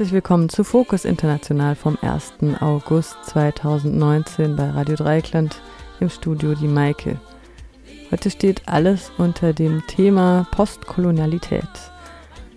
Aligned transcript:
Herzlich 0.00 0.14
willkommen 0.14 0.48
zu 0.48 0.64
Fokus 0.64 1.04
International 1.04 1.74
vom 1.74 1.98
1. 2.00 2.32
August 2.60 3.22
2019 3.26 4.56
bei 4.56 4.70
Radio 4.70 4.96
Dreikland 4.96 5.60
im 6.00 6.08
Studio 6.08 6.54
die 6.54 6.68
Maike. 6.68 7.20
Heute 8.10 8.30
steht 8.30 8.66
alles 8.66 9.12
unter 9.18 9.52
dem 9.52 9.82
Thema 9.88 10.46
Postkolonialität. 10.52 11.68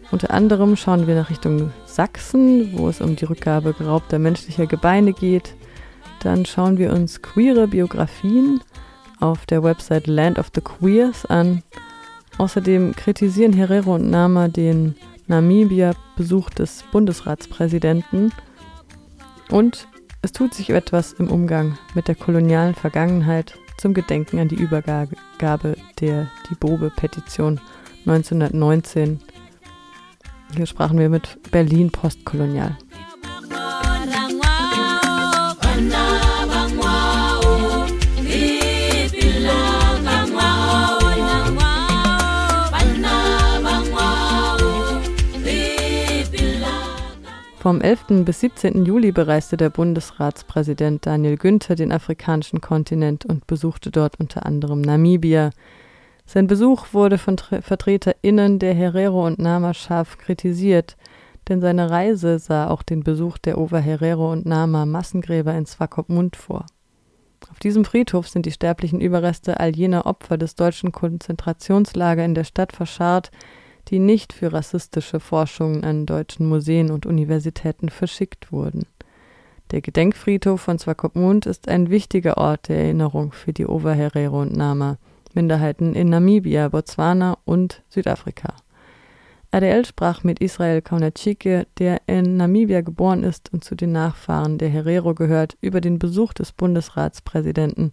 Unter 0.10 0.32
anderem 0.32 0.78
schauen 0.78 1.06
wir 1.06 1.16
nach 1.16 1.30
Richtung 1.30 1.74
Sachsen, 1.86 2.78
wo 2.78 2.88
es 2.88 3.02
um 3.02 3.18
die 3.18 3.26
Rückgabe 3.26 3.74
geraubter 3.74 4.20
menschlicher 4.20 4.66
Gebeine 4.66 5.12
geht. 5.12 5.54
Dann 6.22 6.46
schauen 6.46 6.78
wir 6.78 6.94
uns 6.94 7.22
queere 7.22 7.68
Biografien 7.68 8.62
auf 9.20 9.46
der 9.48 9.64
Website 9.64 10.08
Land 10.08 10.40
of 10.40 10.50
the 10.56 10.62
Queers 10.62 11.26
an. 11.26 11.62
Außerdem 12.38 12.96
kritisieren 12.96 13.52
Herrero 13.52 13.96
und 13.96 14.10
Nama 14.10 14.48
den 14.48 14.96
Namibia-Besuch 15.28 16.50
des 16.50 16.84
Bundesratspräsidenten 16.92 18.32
und 19.50 19.88
es 20.22 20.32
tut 20.32 20.54
sich 20.54 20.70
etwas 20.70 21.14
im 21.14 21.30
Umgang 21.30 21.78
mit 21.96 22.08
der 22.08 22.16
kolonialen 22.16 22.76
Vergangenheit 22.76 23.58
zum 23.78 23.94
Gedenken 23.94 24.40
an 24.40 24.48
die 24.48 24.56
Übergabe 24.56 25.76
der 26.00 26.30
Dibobe-Petition 26.50 27.60
1919. 28.06 29.20
Hier 30.56 30.66
sprachen 30.66 31.00
wir 31.00 31.10
mit 31.10 31.40
Berlin 31.52 31.92
postkolonial. 31.92 32.78
Vom 47.64 47.80
11. 47.80 48.26
bis 48.26 48.42
17. 48.42 48.84
Juli 48.84 49.14
bereiste 49.14 49.56
der 49.56 49.70
Bundesratspräsident 49.70 51.06
Daniel 51.06 51.38
Günther 51.38 51.76
den 51.76 51.94
afrikanischen 51.94 52.60
Kontinent 52.60 53.26
und 53.26 53.48
besuchte 53.48 53.90
dort 53.90 54.20
unter 54.20 54.46
anderem 54.46 54.82
Namibia. 54.82 55.52
Sein 56.26 56.48
Besuch 56.48 56.88
wurde 56.92 57.18
von 57.18 57.38
Tre 57.38 57.62
VertreterInnen 57.62 58.60
der 58.60 58.74
Herero 58.74 59.26
und 59.26 59.40
Nama 59.40 59.74
scharf 59.74 60.18
kritisiert, 60.18 60.98
denn 61.48 61.62
seine 61.62 61.90
Reise 61.90 62.38
sah 62.38 62.68
auch 62.68 62.84
den 62.84 63.02
Besuch 63.02 63.38
der 63.38 63.58
Over 63.58 63.80
Herero 63.80 64.34
und 64.34 64.46
Nama 64.46 64.86
Massengräber 64.86 65.54
in 65.54 65.66
Swakopmund 65.66 66.36
vor. 66.36 66.66
Auf 67.50 67.60
diesem 67.60 67.86
Friedhof 67.86 68.28
sind 68.28 68.46
die 68.46 68.52
sterblichen 68.52 69.00
Überreste 69.00 69.62
all 69.62 69.74
jener 69.74 70.06
Opfer 70.06 70.38
des 70.38 70.56
deutschen 70.56 70.92
Konzentrationslager 70.92 72.26
in 72.26 72.36
der 72.36 72.44
Stadt 72.44 72.74
verscharrt, 72.74 73.32
die 73.94 74.00
nicht 74.00 74.34
für 74.34 74.52
rassistische 74.52 75.20
Forschungen 75.20 75.84
an 75.84 76.08
deutschen 76.08 76.50
Museen 76.50 76.90
und 76.90 77.06
Universitäten 77.06 77.90
verschickt 77.90 78.52
wurden. 78.52 78.88
Der 79.70 79.82
Gedenkfriedhof 79.82 80.62
von 80.62 80.80
Swakopmund 80.80 81.46
ist 81.46 81.70
ein 81.70 81.92
wichtiger 81.92 82.38
Ort 82.38 82.70
der 82.70 82.78
Erinnerung 82.78 83.34
für 83.34 83.54
die 83.54 83.68
Overherero 83.68 84.42
und 84.42 84.58
Nama, 84.58 84.98
Minderheiten 85.36 85.94
in 85.94 86.10
Namibia, 86.10 86.70
Botswana 86.70 87.38
und 87.46 87.84
Südafrika. 87.88 88.56
RDL 89.52 89.86
sprach 89.86 90.24
mit 90.24 90.40
Israel 90.40 90.82
Kaunachike, 90.82 91.68
der 91.78 92.02
in 92.08 92.36
Namibia 92.38 92.82
geboren 92.82 93.22
ist 93.22 93.54
und 93.54 93.64
zu 93.64 93.76
den 93.76 93.92
Nachfahren 93.92 94.58
der 94.58 94.70
Herero 94.70 95.14
gehört, 95.14 95.56
über 95.62 95.82
den 95.82 96.00
Besuch 96.00 96.34
des 96.34 96.52
Bundesratspräsidenten. 96.52 97.92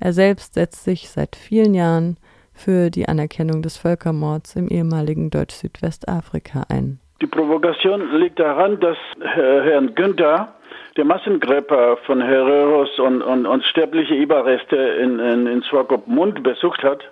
Er 0.00 0.12
selbst 0.12 0.54
setzt 0.54 0.82
sich 0.82 1.08
seit 1.08 1.36
vielen 1.36 1.74
Jahren 1.74 2.16
für 2.56 2.90
die 2.90 3.08
Anerkennung 3.08 3.62
des 3.62 3.76
Völkermords 3.76 4.56
im 4.56 4.68
ehemaligen 4.68 5.30
Deutsch-Südwestafrika 5.30 6.64
ein. 6.68 6.98
Die 7.20 7.26
Provokation 7.26 8.18
liegt 8.18 8.38
daran, 8.38 8.80
dass 8.80 8.96
Herrn 9.20 9.94
Günther 9.94 10.54
der 10.96 11.04
Massengräber 11.04 11.96
von 11.98 12.20
Hereros 12.20 12.98
und, 12.98 13.22
und, 13.22 13.46
und 13.46 13.64
sterbliche 13.64 14.14
Überreste 14.14 14.76
in, 14.76 15.18
in, 15.18 15.46
in 15.46 15.62
Swakopmund 15.62 16.42
besucht 16.42 16.82
hat. 16.82 17.04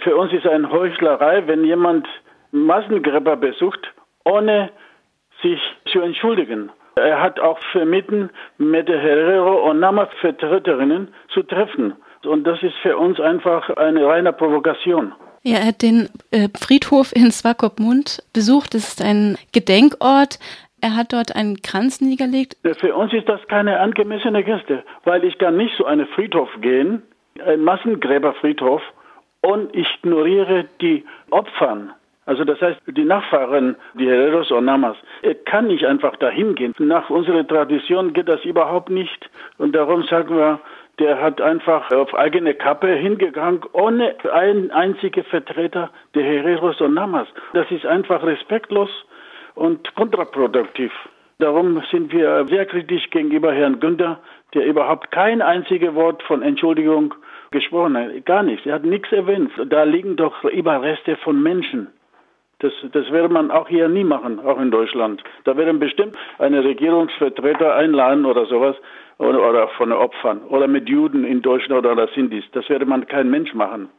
Für 0.00 0.16
uns 0.16 0.32
ist 0.32 0.46
eine 0.46 0.70
Heuchlerei, 0.70 1.46
wenn 1.46 1.64
jemand 1.64 2.06
Massengräber 2.52 3.36
besucht, 3.36 3.92
ohne 4.24 4.70
sich 5.42 5.60
zu 5.86 6.00
entschuldigen. 6.00 6.70
Er 6.96 7.20
hat 7.20 7.38
auch 7.40 7.58
vermieden, 7.72 8.30
mit 8.56 8.88
Herero 8.88 9.70
und 9.70 9.80
Nama-Vertreterinnen 9.80 11.08
zu 11.28 11.42
treffen. 11.42 11.94
Und 12.26 12.44
das 12.44 12.62
ist 12.62 12.74
für 12.82 12.96
uns 12.96 13.20
einfach 13.20 13.70
eine 13.70 14.06
reine 14.06 14.32
Provokation. 14.32 15.12
Ja, 15.42 15.58
er 15.58 15.66
hat 15.68 15.82
den 15.82 16.08
äh, 16.32 16.48
Friedhof 16.58 17.14
in 17.14 17.30
Swakopmund 17.30 18.22
besucht. 18.32 18.74
Das 18.74 18.88
ist 18.88 19.02
ein 19.02 19.38
Gedenkort. 19.52 20.38
Er 20.80 20.96
hat 20.96 21.12
dort 21.12 21.34
einen 21.34 21.62
Kranz 21.62 22.00
niedergelegt. 22.00 22.56
Für 22.78 22.94
uns 22.94 23.12
ist 23.12 23.28
das 23.28 23.40
keine 23.48 23.80
angemessene 23.80 24.44
Geste, 24.44 24.82
weil 25.04 25.24
ich 25.24 25.38
kann 25.38 25.56
nicht 25.56 25.74
zu 25.76 25.86
einem 25.86 26.06
Friedhof 26.08 26.48
gehen, 26.60 27.02
ein 27.44 27.62
Massengräberfriedhof, 27.62 28.82
und 29.46 29.74
ich 29.74 29.86
ignoriere 30.02 30.64
die 30.80 31.04
Opfern. 31.30 31.92
Also 32.24 32.44
das 32.44 32.60
heißt, 32.60 32.80
die 32.88 33.04
Nachfahren, 33.04 33.76
die 33.94 34.08
Hereros 34.08 34.50
und 34.50 34.64
Namas, 34.64 34.96
er 35.22 35.36
kann 35.36 35.68
nicht 35.68 35.84
einfach 35.84 36.16
dahin 36.16 36.56
gehen. 36.56 36.74
Nach 36.78 37.08
unserer 37.08 37.46
Tradition 37.46 38.12
geht 38.12 38.28
das 38.28 38.44
überhaupt 38.44 38.90
nicht. 38.90 39.30
Und 39.58 39.76
darum 39.76 40.02
sagen 40.02 40.36
wir, 40.36 40.58
der 40.98 41.20
hat 41.20 41.40
einfach 41.40 41.90
auf 41.90 42.14
eigene 42.14 42.54
Kappe 42.54 42.88
hingegangen, 42.88 43.60
ohne 43.72 44.14
einen 44.32 44.70
einzigen 44.70 45.24
Vertreter 45.24 45.90
der 46.14 46.24
Hereros 46.24 46.80
und 46.80 46.94
Namas. 46.94 47.28
Das 47.52 47.70
ist 47.70 47.84
einfach 47.84 48.22
respektlos 48.22 48.90
und 49.54 49.94
kontraproduktiv. 49.94 50.92
Darum 51.38 51.82
sind 51.90 52.12
wir 52.12 52.46
sehr 52.46 52.64
kritisch 52.64 53.10
gegenüber 53.10 53.52
Herrn 53.52 53.78
Günther, 53.78 54.20
der 54.54 54.64
überhaupt 54.64 55.10
kein 55.10 55.42
einziges 55.42 55.94
Wort 55.94 56.22
von 56.22 56.42
Entschuldigung 56.42 57.14
gesprochen 57.50 57.96
hat. 57.96 58.24
Gar 58.24 58.42
nichts. 58.42 58.64
Er 58.64 58.76
hat 58.76 58.84
nichts 58.84 59.12
erwähnt. 59.12 59.52
Da 59.68 59.82
liegen 59.82 60.16
doch 60.16 60.44
Überreste 60.44 61.16
von 61.16 61.42
Menschen. 61.42 61.88
Das, 62.60 62.72
das 62.92 63.10
würde 63.10 63.28
man 63.28 63.50
auch 63.50 63.68
hier 63.68 63.88
nie 63.88 64.04
machen, 64.04 64.40
auch 64.40 64.58
in 64.58 64.70
Deutschland. 64.70 65.22
Da 65.44 65.56
werden 65.58 65.78
bestimmt 65.78 66.16
eine 66.38 66.64
Regierungsvertreter 66.64 67.74
einladen 67.74 68.24
oder 68.24 68.46
sowas 68.46 68.76
oder, 69.18 69.46
oder 69.46 69.68
von 69.76 69.92
Opfern 69.92 70.42
oder 70.48 70.66
mit 70.66 70.88
Juden 70.88 71.24
in 71.24 71.42
Deutschland 71.42 71.86
oder 71.86 72.08
Sindis. 72.14 72.44
Das 72.52 72.68
würde 72.70 72.86
man 72.86 73.06
kein 73.06 73.28
Mensch 73.28 73.52
machen. 73.52 73.90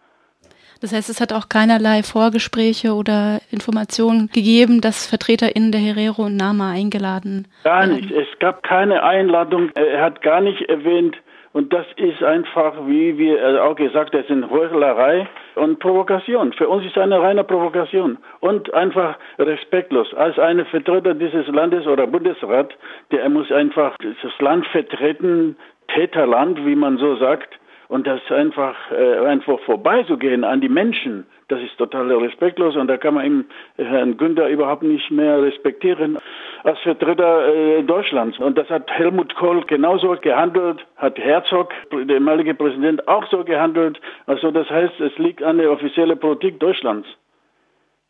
Das 0.82 0.94
heißt, 0.94 1.10
es 1.10 1.22
hat 1.22 1.34
auch 1.34 1.50
keinerlei 1.50 2.04
Vorgespräche 2.04 2.94
oder 2.94 3.42
Informationen 3.52 4.30
gegeben, 4.32 4.82
dass 4.82 5.08
VertreterInnen 5.08 5.72
der 5.72 5.82
Herero 5.82 6.26
und 6.26 6.36
Nama 6.36 6.72
eingeladen 6.72 7.48
Gar 7.64 7.88
nicht. 7.88 8.12
Es 8.12 8.28
gab 8.40 8.64
keine 8.64 9.04
Einladung. 9.04 9.72
Er 9.76 10.04
hat 10.04 10.22
gar 10.22 10.42
nicht 10.42 10.62
erwähnt, 10.70 11.18
und 11.58 11.74
das 11.74 11.88
ist 11.96 12.22
einfach, 12.22 12.76
wie 12.86 13.18
wir 13.18 13.64
auch 13.64 13.76
gesagt 13.76 14.14
haben, 14.14 14.52
Heuchlerei 14.52 15.28
und 15.56 15.80
Provokation. 15.80 16.54
Für 16.54 16.70
uns 16.70 16.86
ist 16.86 17.00
eine 17.00 17.20
reine 17.20 17.44
Provokation 17.44 18.20
und 18.42 18.72
einfach 18.76 19.18
respektlos. 19.40 20.14
Als 20.14 20.38
eine 20.38 20.66
Vertreter 20.66 21.16
dieses 21.16 21.48
Landes 21.48 21.88
oder 21.88 22.06
Bundesrat, 22.06 22.76
der 23.10 23.28
muss 23.30 23.52
einfach 23.52 23.96
das 24.00 24.40
Land 24.40 24.68
vertreten, 24.68 25.58
Täterland, 25.88 26.64
wie 26.64 26.76
man 26.76 27.00
so 27.00 27.16
sagt, 27.16 27.50
und 27.90 28.06
das 28.06 28.20
einfach, 28.30 28.76
äh, 28.92 29.20
einfach 29.26 29.60
vorbeizugehen 29.62 30.44
an 30.44 30.62
die 30.62 30.70
Menschen, 30.70 31.26
das 31.48 31.62
ist 31.62 31.78
total 31.78 32.12
respektlos 32.12 32.76
und 32.76 32.88
da 32.88 32.98
kann 32.98 33.14
man 33.14 33.26
ihm, 33.26 33.46
Herrn 33.78 34.18
Günther 34.18 34.50
überhaupt 34.50 34.84
nicht 34.84 35.10
mehr 35.12 35.42
respektieren 35.42 36.18
als 36.64 36.80
Vertreter 36.80 37.48
äh, 37.48 37.84
Deutschlands. 37.84 38.38
Und 38.40 38.58
das 38.58 38.70
hat 38.70 38.92
Helmut 38.92 39.34
Kohl 39.36 39.64
genauso 39.66 40.16
gehandelt, 40.20 40.86
hat 40.98 41.18
Herzog, 41.18 41.72
der 41.92 42.16
ehemalige 42.16 42.54
Präsident, 42.54 43.08
auch 43.08 43.26
so 43.30 43.46
gehandelt. 43.46 44.00
Also 44.26 44.52
das 44.52 44.70
heißt, 44.70 45.00
es 45.00 45.18
liegt 45.18 45.42
an 45.42 45.58
der 45.58 45.72
offiziellen 45.72 46.20
Politik 46.20 46.60
Deutschlands. 46.60 47.08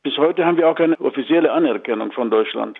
Bis 0.02 0.18
heute 0.18 0.46
haben 0.46 0.58
wir 0.58 0.68
auch 0.70 0.76
keine 0.76 1.00
offizielle 1.00 1.52
Anerkennung 1.52 2.12
von 2.12 2.32
Deutschland. 2.32 2.80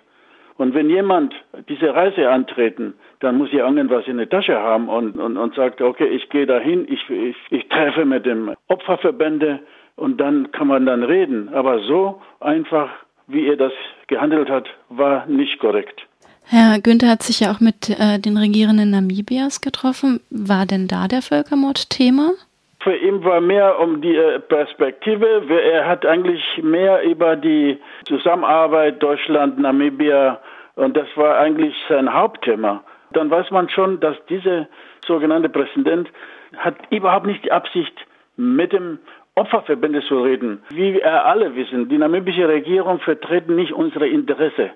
Und 0.58 0.74
wenn 0.74 0.90
jemand 0.90 1.34
diese 1.68 1.94
Reise 1.94 2.28
antreten, 2.28 2.94
dann 3.20 3.38
muss 3.38 3.52
er 3.52 3.64
irgendwas 3.64 4.06
in 4.06 4.18
der 4.18 4.28
Tasche 4.28 4.58
haben 4.58 4.88
und, 4.88 5.16
und, 5.16 5.36
und 5.36 5.54
sagt, 5.54 5.80
okay, 5.80 6.08
ich 6.08 6.28
gehe 6.30 6.46
dahin, 6.46 6.86
ich, 6.88 7.08
ich, 7.08 7.36
ich 7.50 7.68
treffe 7.68 8.04
mit 8.04 8.26
dem 8.26 8.54
Opferverbände 8.66 9.60
und 9.94 10.20
dann 10.20 10.50
kann 10.50 10.66
man 10.66 10.84
dann 10.84 11.04
reden. 11.04 11.48
Aber 11.54 11.80
so 11.80 12.20
einfach, 12.40 12.90
wie 13.28 13.46
er 13.46 13.56
das 13.56 13.72
gehandelt 14.08 14.50
hat, 14.50 14.68
war 14.88 15.26
nicht 15.26 15.60
korrekt. 15.60 16.02
Herr 16.44 16.80
Günther 16.80 17.08
hat 17.08 17.22
sich 17.22 17.40
ja 17.40 17.52
auch 17.52 17.60
mit 17.60 17.90
äh, 17.90 18.18
den 18.18 18.36
Regierenden 18.36 18.90
Namibias 18.90 19.60
getroffen. 19.60 20.20
War 20.30 20.66
denn 20.66 20.88
da 20.88 21.06
der 21.06 21.22
Völkermord 21.22 21.90
Thema? 21.90 22.32
Für 22.80 22.96
ihn 22.96 23.22
war 23.22 23.40
mehr 23.40 23.78
um 23.80 24.00
die 24.00 24.16
äh, 24.16 24.38
Perspektive. 24.38 25.42
Er 25.50 25.86
hat 25.86 26.06
eigentlich 26.06 26.42
mehr 26.62 27.02
über 27.02 27.36
die 27.36 27.78
Zusammenarbeit 28.06 29.02
Deutschland, 29.02 29.58
Namibia 29.58 30.40
und 30.78 30.96
das 30.96 31.08
war 31.16 31.38
eigentlich 31.38 31.74
sein 31.88 32.14
Hauptthema. 32.14 32.84
Dann 33.12 33.30
weiß 33.30 33.50
man 33.50 33.68
schon, 33.68 33.98
dass 33.98 34.16
dieser 34.26 34.68
sogenannte 35.04 35.48
Präsident 35.48 36.08
hat 36.56 36.76
überhaupt 36.90 37.26
nicht 37.26 37.44
die 37.44 37.52
Absicht, 37.52 37.94
mit 38.36 38.72
dem 38.72 39.00
Opferverbände 39.34 40.02
zu 40.02 40.22
reden. 40.22 40.62
Wie 40.70 40.94
wir 40.94 41.26
alle 41.26 41.56
wissen, 41.56 41.88
die 41.88 41.98
namibische 41.98 42.46
Regierung 42.46 43.00
vertritt 43.00 43.48
nicht 43.48 43.72
unsere 43.72 44.06
Interesse. 44.06 44.70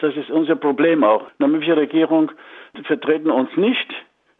Das 0.00 0.16
ist 0.16 0.30
unser 0.30 0.56
Problem 0.56 1.04
auch. 1.04 1.26
Die 1.38 1.42
namibische 1.42 1.76
Regierung 1.76 2.32
vertreten 2.84 3.30
uns 3.30 3.54
nicht 3.56 3.88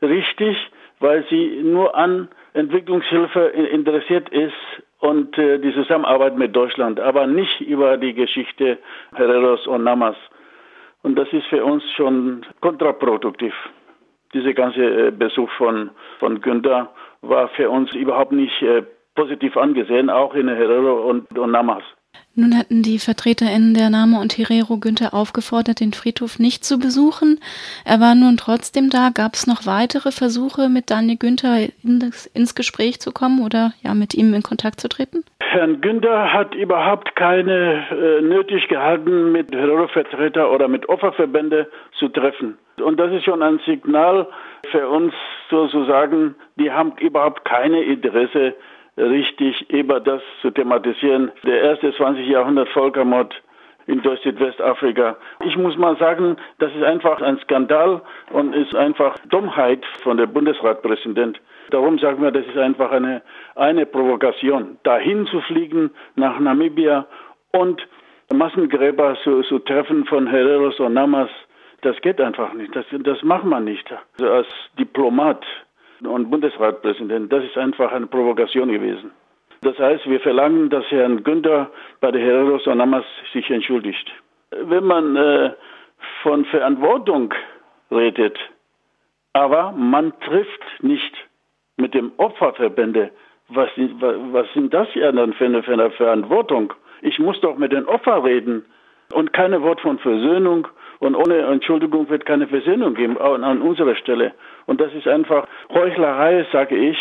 richtig, 0.01 0.57
weil 0.99 1.25
sie 1.29 1.61
nur 1.63 1.95
an 1.95 2.29
Entwicklungshilfe 2.55 3.41
interessiert 3.49 4.31
ist 4.31 4.55
und 5.01 5.37
äh, 5.37 5.59
die 5.59 5.75
Zusammenarbeit 5.75 6.39
mit 6.39 6.57
Deutschland, 6.57 7.01
aber 7.01 7.27
nicht 7.27 7.61
über 7.61 7.99
die 7.99 8.15
Geschichte 8.15 8.79
Herreros 9.15 9.67
und 9.67 9.85
Namas. 9.85 10.17
Und 11.03 11.17
das 11.17 11.29
ist 11.33 11.47
für 11.47 11.65
uns 11.65 11.83
schon 11.97 12.47
kontraproduktiv. 12.61 13.55
Dieser 14.35 14.55
ganze 14.55 15.09
äh, 15.09 15.11
Besuch 15.11 15.51
von, 15.59 15.91
von 16.19 16.41
Günther 16.41 16.91
war 17.21 17.49
für 17.49 17.69
uns 17.71 17.93
überhaupt 17.95 18.33
nicht 18.33 18.63
äh, 18.63 18.83
positiv 19.15 19.57
angesehen, 19.57 20.11
auch 20.11 20.35
in 20.35 20.49
Herero 20.49 21.09
und, 21.09 21.39
und 21.39 21.51
Namas. 21.51 21.83
Nun 22.35 22.57
hatten 22.57 22.83
die 22.83 22.99
VertreterInnen 22.99 23.75
der 23.75 23.91
Name 23.91 24.19
und 24.19 24.39
Herero 24.39 24.79
Günther 24.79 25.13
aufgefordert, 25.13 25.81
den 25.81 25.93
Friedhof 25.93 26.39
nicht 26.39 26.65
zu 26.65 26.79
besuchen. 26.79 27.39
Er 27.85 28.01
war 28.01 28.15
nun 28.15 28.39
trotzdem 28.39 28.89
da. 28.89 29.11
Gab 29.13 29.35
es 29.35 29.47
noch 29.47 29.67
weitere 29.67 30.13
Versuche, 30.13 30.71
mit 30.71 30.91
Daniel 30.91 31.19
Günther 31.19 31.69
in 31.85 32.01
das, 32.01 32.25
ins 32.25 32.55
Gespräch 32.55 33.01
zu 33.01 33.13
kommen 33.13 33.45
oder 33.45 33.75
ja, 33.83 33.93
mit 33.93 34.15
ihm 34.15 34.33
in 34.33 34.43
Kontakt 34.43 34.81
zu 34.81 34.89
treten? 34.89 35.25
Herrn 35.43 35.83
Günther 35.83 36.33
hat 36.33 36.55
überhaupt 36.55 37.15
keine 37.17 37.85
äh, 37.91 38.23
nötig 38.23 38.69
gehalten, 38.69 39.33
mit 39.33 39.55
Herero-Vertreter 39.55 40.51
oder 40.51 40.69
mit 40.69 40.89
Opferverbände 40.89 41.69
zu 41.99 42.09
treffen. 42.09 42.57
Und 42.83 42.99
das 42.99 43.13
ist 43.13 43.25
schon 43.25 43.43
ein 43.43 43.61
Signal 43.67 44.27
für 44.71 44.89
uns 44.89 45.13
sozusagen, 45.51 46.35
die 46.57 46.71
haben 46.71 46.93
überhaupt 46.99 47.45
keine 47.45 47.83
Interesse, 47.83 48.55
richtig 48.97 49.71
über 49.71 50.01
das 50.01 50.23
zu 50.41 50.51
thematisieren. 50.51 51.31
Der 51.45 51.63
erste 51.63 51.93
20. 51.95 52.27
Jahrhundert 52.27 52.69
Völkermord 52.71 53.35
in 53.87 54.03
Deutsch-Südwestafrika. 54.03 55.17
Ich 55.45 55.57
muss 55.57 55.77
mal 55.77 55.97
sagen, 55.97 56.37
das 56.59 56.73
ist 56.75 56.83
einfach 56.83 57.21
ein 57.21 57.39
Skandal 57.39 58.01
und 58.31 58.55
ist 58.55 58.75
einfach 58.75 59.19
Dummheit 59.29 59.85
von 60.03 60.17
der 60.17 60.27
Bundesratpräsident. 60.27 61.41
Darum 61.71 61.99
sagen 61.99 62.23
wir, 62.23 62.31
das 62.31 62.47
ist 62.47 62.59
einfach 62.59 62.91
eine, 62.91 63.23
eine 63.57 63.87
Provokation, 63.87 64.79
dahin 64.83 65.27
zu 65.27 65.41
fliegen 65.41 65.91
nach 66.17 66.39
Namibia 66.39 67.07
und 67.53 67.87
Massengräber 68.33 69.17
zu, 69.25 69.43
zu 69.43 69.59
treffen 69.59 70.05
von 70.07 70.27
Hereros 70.27 70.79
und 70.81 70.95
Namas. 70.95 71.31
Das 71.83 72.01
geht 72.01 72.21
einfach 72.21 72.53
nicht. 72.55 72.75
Das, 72.77 72.87
das 72.91 73.23
macht 73.23 73.45
man 73.45 73.65
nicht. 73.65 73.93
Also 74.19 74.33
als 74.33 74.47
Diplomat 74.79 75.45
und 76.07 76.31
Bundesratpräsident. 76.31 77.33
Das 77.33 77.45
ist 77.45 77.57
einfach 77.57 77.93
eine 77.93 78.07
Provokation 78.07 78.71
gewesen. 78.71 79.13
Das 79.63 79.79
heißt, 79.79 80.09
wir 80.09 80.21
verlangen, 80.21 80.71
dass 80.71 80.85
Herrn 80.91 81.23
Günther 81.23 81.71
bei 82.01 82.11
der 82.11 82.21
Hereros 82.21 82.67
Anamas 82.67 83.05
sich 83.33 83.49
entschuldigt. 83.51 84.11
Wenn 84.51 84.85
man 84.85 85.17
äh, 85.17 85.53
von 86.23 86.45
Verantwortung 86.47 87.33
redet, 87.91 88.39
aber 89.33 89.73
man 89.73 90.13
trifft 90.21 90.63
nicht 90.81 91.15
mit 91.77 91.95
dem 91.95 92.13
Opferverbände, 92.17 93.11
was, 93.49 93.71
was 93.77 94.47
sind 94.55 94.75
das 94.75 94.89
ja 94.95 95.13
dann 95.13 95.33
für 95.35 95.45
eine, 95.45 95.63
für 95.63 95.73
eine 95.73 95.91
Verantwortung? 95.91 96.73
Ich 97.01 97.19
muss 97.19 97.41
doch 97.41 97.57
mit 97.57 97.73
den 97.73 97.87
Opfern 97.87 98.23
reden 98.23 98.65
und 99.13 99.33
keine 99.33 99.63
Wort 99.63 99.81
von 99.81 99.99
Versöhnung 99.99 100.69
und 101.01 101.15
ohne 101.15 101.39
Entschuldigung 101.39 102.09
wird 102.09 102.27
keine 102.27 102.47
Versöhnung 102.47 102.95
geben 102.95 103.19
an 103.19 103.63
unserer 103.63 103.95
Stelle. 103.97 104.33
Und 104.67 104.81
das 104.81 104.93
ist 104.95 105.07
einfach 105.07 105.47
Heuchlerei, 105.73 106.47
sage 106.53 106.77
ich, 106.77 106.97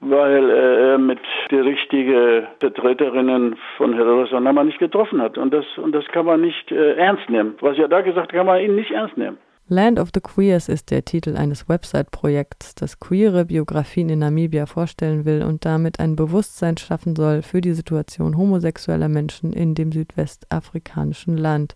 weil 0.00 0.50
er 0.50 0.98
mit 0.98 1.20
die 1.50 1.56
richtigen 1.56 2.46
Vertreterinnen 2.60 3.56
von 3.76 3.94
Hiroshima 3.94 4.64
nicht 4.64 4.78
getroffen 4.78 5.22
hat. 5.22 5.38
Und 5.38 5.54
das, 5.54 5.64
und 5.78 5.92
das 5.92 6.04
kann 6.08 6.26
man 6.26 6.42
nicht 6.42 6.70
äh, 6.70 6.94
ernst 6.94 7.28
nehmen. 7.30 7.54
Was 7.60 7.78
er 7.78 7.88
da 7.88 8.02
gesagt 8.02 8.28
hat, 8.28 8.32
kann 8.32 8.46
man 8.46 8.60
ihn 8.60 8.74
nicht 8.74 8.90
ernst 8.90 9.16
nehmen. 9.16 9.38
Land 9.68 9.98
of 9.98 10.10
the 10.14 10.20
Queers 10.20 10.68
ist 10.68 10.92
der 10.92 11.04
Titel 11.04 11.36
eines 11.36 11.68
Website-Projekts, 11.68 12.76
das 12.76 13.00
queere 13.00 13.46
Biografien 13.46 14.08
in 14.10 14.20
Namibia 14.20 14.66
vorstellen 14.66 15.24
will 15.24 15.42
und 15.42 15.64
damit 15.64 15.98
ein 15.98 16.14
Bewusstsein 16.14 16.76
schaffen 16.76 17.16
soll 17.16 17.42
für 17.42 17.60
die 17.60 17.72
Situation 17.72 18.36
homosexueller 18.36 19.08
Menschen 19.08 19.52
in 19.52 19.74
dem 19.74 19.90
südwestafrikanischen 19.90 21.36
Land. 21.36 21.74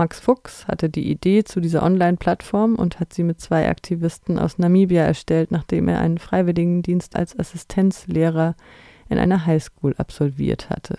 Max 0.00 0.18
Fuchs 0.18 0.66
hatte 0.66 0.88
die 0.88 1.10
Idee 1.10 1.44
zu 1.44 1.60
dieser 1.60 1.82
Online-Plattform 1.82 2.76
und 2.76 3.00
hat 3.00 3.12
sie 3.12 3.22
mit 3.22 3.38
zwei 3.38 3.68
Aktivisten 3.68 4.38
aus 4.38 4.56
Namibia 4.56 5.02
erstellt, 5.02 5.50
nachdem 5.50 5.88
er 5.88 6.00
einen 6.00 6.16
Freiwilligendienst 6.16 7.16
als 7.16 7.38
Assistenzlehrer 7.38 8.56
in 9.10 9.18
einer 9.18 9.44
Highschool 9.44 9.94
absolviert 9.98 10.70
hatte. 10.70 10.98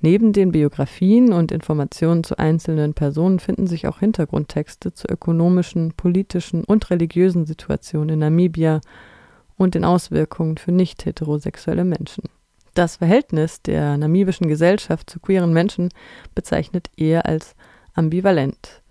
Neben 0.00 0.32
den 0.32 0.50
Biografien 0.50 1.32
und 1.32 1.52
Informationen 1.52 2.24
zu 2.24 2.36
einzelnen 2.36 2.94
Personen 2.94 3.38
finden 3.38 3.68
sich 3.68 3.86
auch 3.86 4.00
Hintergrundtexte 4.00 4.92
zur 4.92 5.12
ökonomischen, 5.12 5.92
politischen 5.92 6.64
und 6.64 6.90
religiösen 6.90 7.46
Situation 7.46 8.08
in 8.08 8.18
Namibia 8.18 8.80
und 9.56 9.76
den 9.76 9.84
Auswirkungen 9.84 10.58
für 10.58 10.72
nicht 10.72 11.06
heterosexuelle 11.06 11.84
Menschen. 11.84 12.24
Das 12.76 12.96
Verhältnis 12.96 13.62
der 13.62 13.96
namibischen 13.96 14.48
Gesellschaft 14.48 15.08
zu 15.08 15.18
queeren 15.18 15.54
Menschen 15.54 15.88
bezeichnet 16.34 16.90
er 16.96 17.24
als 17.24 17.55
ambivalent. 17.96 18.82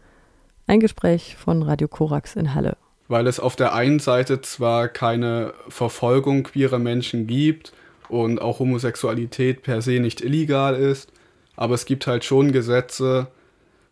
Ein 0.68 0.80
Gespräch 0.80 1.36
von 1.38 1.62
Radio 1.62 1.88
Korax 1.88 2.36
in 2.36 2.54
Halle. 2.56 2.75
Weil 3.07 3.28
es 3.28 3.40
auf 3.40 3.56
der 3.56 3.75
einen 3.75 4.00
Seite 4.00 4.42
zwar 4.42 4.88
keine 4.90 5.54
Verfolgung 5.69 6.44
queerer 6.44 6.80
Menschen 6.80 7.28
gibt 7.28 7.72
und 8.10 8.42
auch 8.42 8.60
Homosexualität 8.60 9.62
per 9.62 9.84
se 9.84 10.00
nicht 10.00 10.22
illegal 10.22 10.75
ist, 10.75 11.12
aber 11.56 11.75
es 11.75 11.86
gibt 11.86 12.07
halt 12.07 12.25
schon 12.25 12.52
Gesetze, 12.52 13.28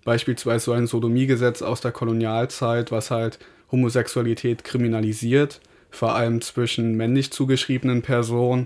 beispielsweise 0.04 0.65
so 0.65 0.71
ein 0.71 0.88
Sodomiegesetz 0.88 1.62
aus 1.62 1.80
der 1.80 1.92
Kolonialzeit, 1.92 2.92
was 2.92 3.12
halt 3.12 3.38
Homosexualität 3.71 4.63
kriminalisiert, 4.63 5.62
vor 5.92 6.16
allem 6.16 6.42
zwischen 6.42 6.95
männlich 6.98 7.31
zugeschriebenen 7.31 8.01
Personen. 8.01 8.66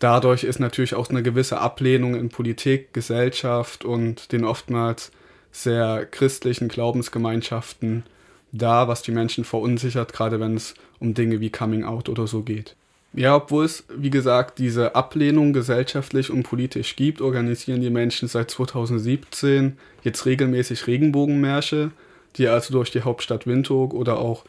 Dadurch 0.00 0.44
ist 0.44 0.60
natürlich 0.60 0.94
auch 0.94 1.10
eine 1.10 1.22
gewisse 1.22 1.58
Ablehnung 1.58 2.14
in 2.14 2.30
Politik, 2.30 2.94
Gesellschaft 2.94 3.84
und 3.84 4.32
den 4.32 4.44
oftmals 4.44 5.12
sehr 5.54 6.04
christlichen 6.06 6.68
Glaubensgemeinschaften 6.68 8.02
da, 8.50 8.88
was 8.88 9.02
die 9.02 9.12
Menschen 9.12 9.44
verunsichert, 9.44 10.12
gerade 10.12 10.40
wenn 10.40 10.56
es 10.56 10.74
um 10.98 11.14
Dinge 11.14 11.40
wie 11.40 11.50
Coming 11.50 11.84
Out 11.84 12.08
oder 12.08 12.26
so 12.26 12.42
geht. 12.42 12.74
Ja, 13.12 13.36
obwohl 13.36 13.64
es, 13.64 13.84
wie 13.96 14.10
gesagt, 14.10 14.58
diese 14.58 14.96
Ablehnung 14.96 15.52
gesellschaftlich 15.52 16.30
und 16.30 16.42
politisch 16.42 16.96
gibt, 16.96 17.20
organisieren 17.20 17.80
die 17.80 17.90
Menschen 17.90 18.26
seit 18.26 18.50
2017 18.50 19.78
jetzt 20.02 20.26
regelmäßig 20.26 20.88
Regenbogenmärsche, 20.88 21.92
die 22.36 22.48
also 22.48 22.72
durch 22.72 22.90
die 22.90 23.02
Hauptstadt 23.02 23.46
Windhoek 23.46 23.94
oder 23.94 24.18
auch 24.18 24.44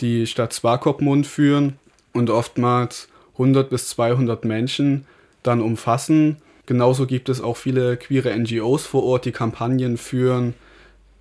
die 0.00 0.26
Stadt 0.26 0.54
Swakopmund 0.54 1.26
führen 1.26 1.74
und 2.14 2.30
oftmals 2.30 3.08
100 3.34 3.68
bis 3.68 3.88
200 3.88 4.46
Menschen 4.46 5.04
dann 5.42 5.60
umfassen 5.60 6.38
Genauso 6.66 7.06
gibt 7.06 7.28
es 7.28 7.40
auch 7.40 7.56
viele 7.56 7.96
queere 7.96 8.36
NGOs 8.36 8.84
vor 8.86 9.04
Ort, 9.04 9.24
die 9.24 9.32
Kampagnen 9.32 9.96
führen 9.96 10.54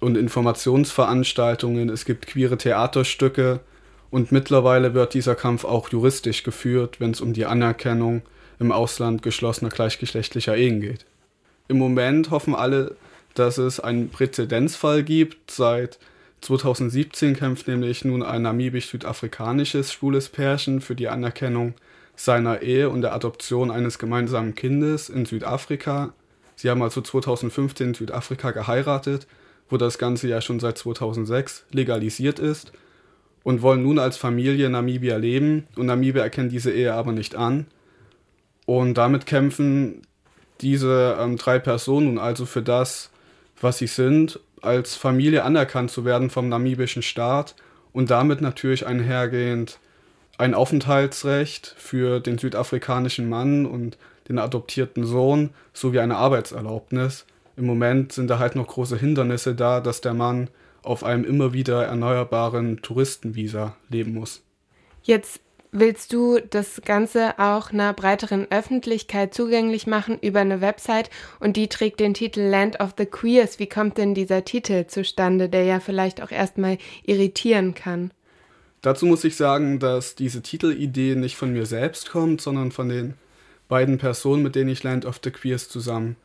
und 0.02 0.18
Informationsveranstaltungen. 0.18 1.90
Es 1.90 2.06
gibt 2.06 2.26
queere 2.28 2.58
Theaterstücke 2.58 3.60
und 4.10 4.32
mittlerweile 4.32 4.94
wird 4.96 5.14
dieser 5.14 5.36
Kampf 5.36 5.64
auch 5.64 5.90
juristisch 5.90 6.44
geführt, 6.44 7.00
wenn 7.00 7.12
es 7.12 7.22
um 7.22 7.34
die 7.34 7.46
Anerkennung 7.46 8.24
im 8.60 8.72
Ausland 8.72 9.22
geschlossener 9.22 9.70
gleichgeschlechtlicher 9.70 10.58
Ehen 10.58 10.82
geht. 10.82 11.06
Im 11.68 11.78
Moment 11.78 12.32
hoffen 12.32 12.56
alle, 12.56 12.96
dass 13.36 13.58
es 13.58 13.80
einen 13.80 14.10
Präzedenzfall 14.10 15.04
gibt. 15.04 15.52
Seit 15.52 16.00
2017 16.42 17.36
kämpft 17.36 17.68
nämlich 17.68 18.06
nun 18.06 18.24
ein 18.24 18.44
namibisch-südafrikanisches 18.44 19.92
schwules 19.92 20.30
Pärchen 20.30 20.82
für 20.82 20.96
die 20.96 21.10
Anerkennung 21.10 21.74
seiner 22.16 22.62
Ehe 22.62 22.90
und 22.90 23.02
der 23.02 23.14
Adoption 23.14 23.72
eines 23.72 24.00
gemeinsamen 24.00 24.56
Kindes 24.56 25.10
in 25.10 25.26
Südafrika. 25.26 26.14
Sie 26.56 26.70
haben 26.70 26.82
also 26.82 27.02
2015 27.02 27.88
in 27.88 27.94
Südafrika 27.94 28.52
geheiratet, 28.52 29.28
wo 29.70 29.78
das 29.78 29.98
Ganze 29.98 30.28
ja 30.28 30.42
schon 30.42 30.60
seit 30.60 30.78
2006 30.78 31.66
legalisiert 31.72 32.40
ist 32.40 32.72
und 33.44 33.62
wollen 33.62 33.84
nun 33.84 34.00
als 34.00 34.18
Familie 34.18 34.68
in 34.68 34.72
Namibia 34.72 35.18
leben 35.18 35.68
und 35.76 35.88
Namibia 35.88 36.24
erkennt 36.24 36.52
diese 36.52 36.72
Ehe 36.72 36.94
aber 36.94 37.12
nicht 37.12 37.36
an. 37.36 37.68
Und 38.66 38.96
damit 38.96 39.26
kämpfen 39.26 40.02
diese 40.62 41.18
ähm, 41.20 41.38
drei 41.38 41.60
Personen 41.60 42.08
nun 42.08 42.18
also 42.18 42.46
für 42.46 42.62
das, 42.62 43.12
was 43.60 43.78
sie 43.78 43.88
sind, 43.88 44.40
als 44.62 44.96
Familie 44.96 45.44
anerkannt 45.44 45.92
zu 45.92 46.06
werden 46.06 46.30
vom 46.30 46.50
namibischen 46.50 47.04
Staat 47.04 47.56
und 47.94 48.10
damit 48.10 48.42
natürlich 48.42 48.88
einhergehend 48.88 49.80
ein 50.38 50.54
Aufenthaltsrecht 50.54 51.76
für 51.78 52.20
den 52.20 52.38
südafrikanischen 52.38 53.30
Mann 53.30 53.66
und 53.66 53.98
den 54.28 54.40
adoptierten 54.40 55.06
Sohn 55.06 55.52
sowie 55.74 56.00
eine 56.00 56.18
Arbeitserlaubnis. 56.18 57.26
Im 57.58 57.66
Moment 57.66 58.12
sind 58.12 58.30
da 58.30 58.40
halt 58.40 58.56
noch 58.56 58.68
große 58.68 58.98
Hindernisse 58.98 59.56
da, 59.56 59.80
dass 59.80 60.02
der 60.02 60.14
Mann 60.14 60.50
auf 60.82 61.04
einem 61.04 61.24
immer 61.24 61.54
wieder 61.54 61.86
erneuerbaren 61.86 62.82
Touristenvisa 62.82 63.76
leben 63.90 64.14
muss. 64.14 64.44
Jetzt 65.04 65.40
willst 65.72 66.14
du 66.14 66.40
das 66.40 66.82
Ganze 66.86 67.38
auch 67.38 67.72
einer 67.72 67.94
breiteren 67.94 68.50
Öffentlichkeit 68.50 69.34
zugänglich 69.34 69.88
machen 69.88 70.18
über 70.22 70.40
eine 70.40 70.62
Website 70.62 71.10
und 71.40 71.58
die 71.58 71.68
trägt 71.68 72.00
den 72.00 72.14
Titel 72.14 72.42
Land 72.42 72.80
of 72.80 72.94
the 72.98 73.06
Queers. 73.06 73.60
Wie 73.60 73.68
kommt 73.68 73.98
denn 73.98 74.14
dieser 74.14 74.46
Titel 74.46 74.88
zustande, 74.88 75.50
der 75.50 75.64
ja 75.64 75.80
vielleicht 75.80 76.22
auch 76.22 76.32
erstmal 76.32 76.78
irritieren 77.04 77.74
kann? 77.74 78.12
Dazu 78.86 79.08
muss 79.08 79.24
ich 79.24 79.36
sagen, 79.36 79.80
dass 79.80 80.14
diese 80.14 80.44
Titelidee 80.44 81.16
nicht 81.16 81.38
von 81.38 81.52
mir 81.52 81.66
selbst 81.66 82.12
kommt, 82.12 82.40
sondern 82.40 82.72
von 82.72 82.88
den 82.88 83.16
beiden 83.68 83.98
Personen, 83.98 84.44
mit 84.44 84.54
denen 84.54 84.70
ich 84.70 84.84
Land 84.84 85.08
of 85.08 85.20
the 85.24 85.32
Queers 85.32 85.70
zusammen 85.70 86.18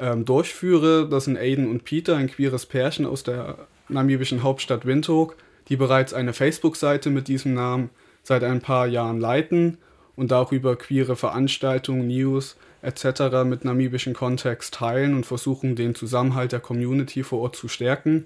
ähm, 0.00 0.24
durchführe. 0.24 1.08
Das 1.08 1.26
sind 1.26 1.38
Aiden 1.38 1.70
und 1.70 1.84
Peter, 1.84 2.16
ein 2.16 2.26
queeres 2.26 2.66
Pärchen 2.66 3.06
aus 3.06 3.22
der 3.22 3.68
namibischen 3.88 4.42
Hauptstadt 4.42 4.84
Windhoek, 4.84 5.36
die 5.68 5.76
bereits 5.76 6.12
eine 6.12 6.32
Facebook-Seite 6.32 7.08
mit 7.08 7.28
diesem 7.28 7.54
Namen 7.54 7.90
seit 8.24 8.42
ein 8.42 8.60
paar 8.60 8.88
Jahren 8.88 9.20
leiten 9.20 9.78
und 10.16 10.32
darüber 10.32 10.74
queere 10.74 11.14
Veranstaltungen, 11.14 12.08
News 12.08 12.56
etc. 12.82 13.44
mit 13.44 13.64
namibischem 13.64 14.12
Kontext 14.14 14.74
teilen 14.74 15.14
und 15.14 15.24
versuchen, 15.24 15.76
den 15.76 15.94
Zusammenhalt 15.94 16.50
der 16.50 16.58
Community 16.58 17.22
vor 17.22 17.42
Ort 17.42 17.54
zu 17.54 17.68
stärken. 17.68 18.24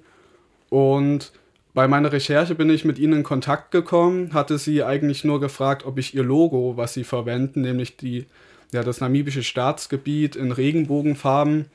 Und 0.71 1.31
bei 1.77 1.89
meiner 1.89 2.11
Recherche 2.11 2.55
bin 2.55 2.71
ich 2.71 2.87
mit 2.87 2.99
ihnen 2.99 3.19
in 3.19 3.23
Kontakt 3.23 3.71
gekommen, 3.71 4.33
hatte 4.33 4.57
sie 4.57 4.83
eigentlich 4.83 5.25
nur 5.25 5.41
gefragt, 5.41 5.85
ob 5.85 5.99
ich 5.99 6.15
ihr 6.15 6.23
Logo, 6.23 6.79
was 6.79 6.95
sie 6.95 7.05
verwenden, 7.05 7.61
nämlich 7.61 7.99
die, 7.99 8.25
ja, 8.73 8.83
das 8.83 9.03
namibische 9.03 9.43
Staatsgebiet 9.43 10.37
in 10.37 10.53
Regenbogenfarben, 10.53 11.67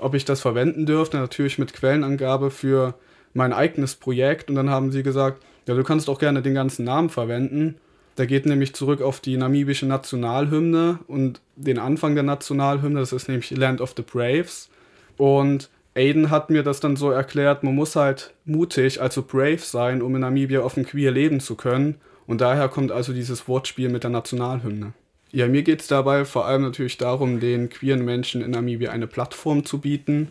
ob 0.00 0.14
ich 0.14 0.24
das 0.24 0.40
verwenden 0.40 0.84
dürfte, 0.84 1.18
natürlich 1.18 1.58
mit 1.58 1.74
Quellenangabe 1.74 2.50
für 2.50 2.94
mein 3.34 3.52
eigenes 3.52 3.94
Projekt. 3.94 4.50
Und 4.50 4.56
dann 4.56 4.68
haben 4.68 4.90
sie 4.90 5.04
gesagt, 5.04 5.40
ja, 5.68 5.76
du 5.76 5.84
kannst 5.84 6.10
auch 6.10 6.18
gerne 6.18 6.42
den 6.42 6.54
ganzen 6.54 6.84
Namen 6.84 7.08
verwenden. 7.08 7.76
Der 8.18 8.26
geht 8.26 8.46
nämlich 8.46 8.74
zurück 8.74 9.00
auf 9.00 9.20
die 9.20 9.36
namibische 9.36 9.86
Nationalhymne 9.86 10.98
und 11.06 11.40
den 11.54 11.78
Anfang 11.78 12.16
der 12.16 12.24
Nationalhymne, 12.24 12.98
das 12.98 13.12
ist 13.12 13.28
nämlich 13.28 13.52
Land 13.52 13.80
of 13.80 13.94
the 13.96 14.02
Braves. 14.02 14.70
Und 15.16 15.70
Aiden 15.96 16.30
hat 16.30 16.50
mir 16.50 16.62
das 16.62 16.80
dann 16.80 16.96
so 16.96 17.10
erklärt, 17.10 17.62
man 17.62 17.74
muss 17.74 17.96
halt 17.96 18.34
mutig, 18.44 19.00
also 19.00 19.22
brave 19.22 19.58
sein, 19.58 20.02
um 20.02 20.14
in 20.14 20.20
Namibia 20.20 20.60
offen 20.60 20.84
queer 20.84 21.10
leben 21.10 21.40
zu 21.40 21.54
können. 21.54 21.96
Und 22.26 22.40
daher 22.40 22.68
kommt 22.68 22.92
also 22.92 23.12
dieses 23.12 23.48
Wortspiel 23.48 23.88
mit 23.88 24.02
der 24.02 24.10
Nationalhymne. 24.10 24.92
Ja, 25.32 25.48
mir 25.48 25.62
geht 25.62 25.80
es 25.80 25.86
dabei 25.86 26.24
vor 26.24 26.46
allem 26.46 26.62
natürlich 26.62 26.98
darum, 26.98 27.40
den 27.40 27.68
queeren 27.68 28.04
Menschen 28.04 28.42
in 28.42 28.50
Namibia 28.50 28.90
eine 28.90 29.06
Plattform 29.06 29.64
zu 29.64 29.80
bieten, 29.80 30.28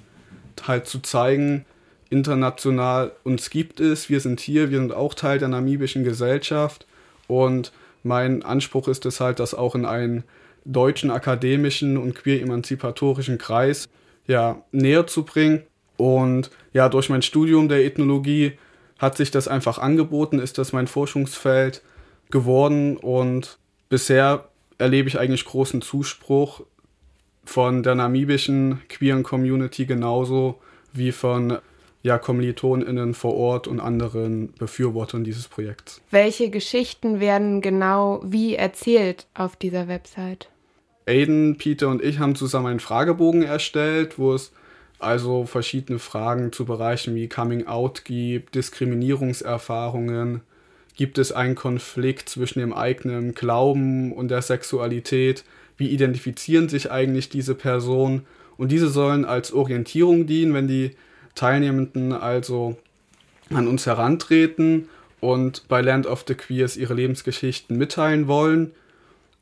halt 0.67 0.87
zu 0.87 0.99
zeigen, 0.99 1.65
international 2.09 3.11
uns 3.23 3.49
gibt 3.49 3.79
es, 3.79 4.09
wir 4.09 4.19
sind 4.19 4.39
hier, 4.39 4.69
wir 4.69 4.77
sind 4.77 4.93
auch 4.93 5.13
Teil 5.13 5.39
der 5.39 5.47
namibischen 5.47 6.03
Gesellschaft 6.03 6.85
und 7.27 7.71
mein 8.03 8.43
Anspruch 8.43 8.87
ist 8.87 9.05
es 9.05 9.19
halt, 9.19 9.39
das 9.39 9.53
auch 9.53 9.75
in 9.75 9.85
einen 9.85 10.23
deutschen 10.63 11.11
akademischen 11.11 11.97
und 11.97 12.15
queer-emanzipatorischen 12.15 13.37
Kreis 13.37 13.89
ja, 14.27 14.63
näher 14.71 15.07
zu 15.07 15.23
bringen. 15.23 15.63
Und 15.97 16.51
ja, 16.73 16.89
durch 16.89 17.09
mein 17.09 17.21
Studium 17.21 17.69
der 17.69 17.85
Ethnologie 17.85 18.53
hat 18.99 19.17
sich 19.17 19.31
das 19.31 19.47
einfach 19.47 19.77
angeboten, 19.77 20.39
ist 20.39 20.57
das 20.57 20.73
mein 20.73 20.87
Forschungsfeld 20.87 21.81
geworden 22.31 22.97
und 22.97 23.57
bisher 23.89 24.49
erlebe 24.77 25.07
ich 25.07 25.19
eigentlich 25.19 25.45
großen 25.45 25.81
Zuspruch 25.81 26.61
von 27.45 27.83
der 27.83 27.95
namibischen 27.95 28.81
queeren 28.89 29.23
Community 29.23 29.85
genauso 29.85 30.59
wie 30.91 31.11
von 31.11 31.59
ja, 32.03 32.17
KommilitonInnen 32.19 33.13
vor 33.13 33.35
Ort 33.35 33.67
und 33.67 33.79
anderen 33.79 34.53
Befürwortern 34.53 35.23
dieses 35.23 35.47
Projekts. 35.47 36.01
Welche 36.11 36.49
Geschichten 36.49 37.19
werden 37.19 37.61
genau 37.61 38.21
wie 38.23 38.55
erzählt 38.55 39.27
auf 39.33 39.55
dieser 39.55 39.87
Website? 39.87 40.49
Aiden, 41.05 41.57
Peter 41.57 41.89
und 41.89 42.03
ich 42.03 42.19
haben 42.19 42.35
zusammen 42.35 42.67
einen 42.67 42.79
Fragebogen 42.79 43.43
erstellt, 43.43 44.17
wo 44.17 44.33
es 44.33 44.51
also 44.99 45.45
verschiedene 45.45 45.99
Fragen 45.99 46.51
zu 46.51 46.65
Bereichen 46.65 47.15
wie 47.15 47.27
Coming 47.27 47.67
Out 47.67 48.05
gibt, 48.05 48.55
Diskriminierungserfahrungen, 48.55 50.41
gibt 50.95 51.17
es 51.17 51.31
einen 51.31 51.55
Konflikt 51.55 52.29
zwischen 52.29 52.59
dem 52.59 52.73
eigenen 52.73 53.33
Glauben 53.33 54.13
und 54.13 54.29
der 54.29 54.41
Sexualität, 54.41 55.43
wie 55.77 55.89
identifizieren 55.89 56.69
sich 56.69 56.89
eigentlich 56.89 57.29
diese 57.29 57.53
Personen? 57.53 58.25
Und 58.57 58.71
diese 58.71 58.87
sollen 58.87 59.25
als 59.25 59.51
Orientierung 59.51 60.25
dienen, 60.25 60.53
wenn 60.53 60.67
die 60.69 60.91
Teilnehmenden 61.35 62.13
also 62.13 62.77
an 63.49 63.67
uns 63.67 63.85
herantreten 63.85 64.87
und 65.19 65.67
bei 65.67 65.81
Land 65.81 66.07
of 66.07 66.23
the 66.27 66.35
Queers 66.35 66.77
ihre 66.77 66.93
Lebensgeschichten 66.93 67.77
mitteilen 67.77 68.27
wollen. 68.27 68.71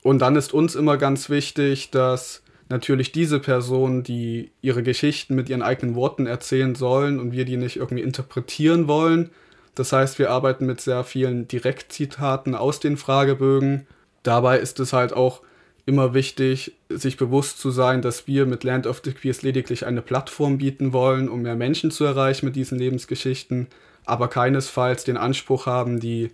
Und 0.03 0.19
dann 0.19 0.35
ist 0.35 0.53
uns 0.53 0.75
immer 0.75 0.97
ganz 0.97 1.29
wichtig, 1.29 1.89
dass 1.89 2.43
natürlich 2.69 3.11
diese 3.11 3.39
Personen, 3.39 4.03
die 4.03 4.51
ihre 4.61 4.83
Geschichten 4.83 5.35
mit 5.35 5.49
ihren 5.49 5.61
eigenen 5.61 5.95
Worten 5.95 6.27
erzählen 6.27 6.75
sollen 6.75 7.19
und 7.19 7.31
wir 7.31 7.45
die 7.45 7.57
nicht 7.57 7.77
irgendwie 7.77 8.03
interpretieren 8.03 8.87
wollen. 8.87 9.29
Das 9.75 9.91
heißt, 9.91 10.19
wir 10.19 10.29
arbeiten 10.29 10.65
mit 10.65 10.81
sehr 10.81 11.03
vielen 11.03 11.47
Direktzitaten 11.47 12.53
aus 12.53 12.79
den 12.79 12.97
Fragebögen. 12.97 13.87
Dabei 14.23 14.59
ist 14.59 14.79
es 14.79 14.93
halt 14.93 15.13
auch 15.13 15.41
immer 15.85 16.13
wichtig, 16.13 16.73
sich 16.89 17.17
bewusst 17.17 17.59
zu 17.59 17.71
sein, 17.71 18.01
dass 18.01 18.27
wir 18.27 18.45
mit 18.45 18.63
Land 18.63 18.87
of 18.87 19.01
the 19.03 19.11
Queers 19.11 19.41
lediglich 19.41 19.85
eine 19.85 20.01
Plattform 20.01 20.57
bieten 20.57 20.93
wollen, 20.93 21.27
um 21.27 21.41
mehr 21.41 21.55
Menschen 21.55 21.91
zu 21.91 22.05
erreichen 22.05 22.45
mit 22.45 22.55
diesen 22.55 22.77
Lebensgeschichten, 22.77 23.67
aber 24.05 24.27
keinesfalls 24.27 25.03
den 25.03 25.17
Anspruch 25.17 25.65
haben, 25.65 25.99
die 25.99 26.31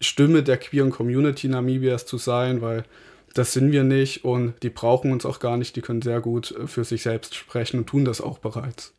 Stimme 0.00 0.42
der 0.42 0.56
queeren 0.56 0.90
Community 0.90 1.48
Namibias 1.48 2.06
zu 2.06 2.18
sein, 2.18 2.62
weil 2.62 2.84
das 3.34 3.52
sind 3.52 3.70
wir 3.70 3.84
nicht 3.84 4.24
und 4.24 4.54
die 4.62 4.70
brauchen 4.70 5.12
uns 5.12 5.24
auch 5.24 5.38
gar 5.38 5.56
nicht, 5.56 5.76
die 5.76 5.82
können 5.82 6.02
sehr 6.02 6.20
gut 6.20 6.54
für 6.66 6.84
sich 6.84 7.02
selbst 7.02 7.34
sprechen 7.34 7.78
und 7.78 7.86
tun 7.86 8.04
das 8.04 8.20
auch 8.20 8.38
bereits. 8.38 8.94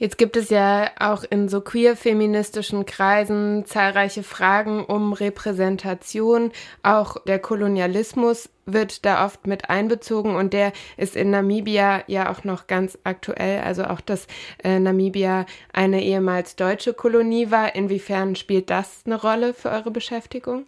Jetzt 0.00 0.16
gibt 0.16 0.38
es 0.38 0.48
ja 0.48 0.90
auch 0.98 1.24
in 1.28 1.50
so 1.50 1.60
queer-feministischen 1.60 2.86
Kreisen 2.86 3.66
zahlreiche 3.66 4.22
Fragen 4.22 4.82
um 4.82 5.12
Repräsentation. 5.12 6.52
Auch 6.82 7.22
der 7.24 7.38
Kolonialismus 7.38 8.48
wird 8.64 9.04
da 9.04 9.26
oft 9.26 9.46
mit 9.46 9.68
einbezogen 9.68 10.36
und 10.36 10.54
der 10.54 10.72
ist 10.96 11.16
in 11.16 11.28
Namibia 11.28 12.02
ja 12.06 12.32
auch 12.32 12.44
noch 12.44 12.66
ganz 12.66 12.96
aktuell. 13.04 13.60
Also 13.60 13.84
auch, 13.84 14.00
dass 14.00 14.26
äh, 14.64 14.80
Namibia 14.80 15.44
eine 15.74 16.02
ehemals 16.02 16.56
deutsche 16.56 16.94
Kolonie 16.94 17.50
war. 17.50 17.74
Inwiefern 17.74 18.36
spielt 18.36 18.70
das 18.70 19.02
eine 19.04 19.20
Rolle 19.20 19.52
für 19.52 19.68
eure 19.68 19.90
Beschäftigung? 19.90 20.64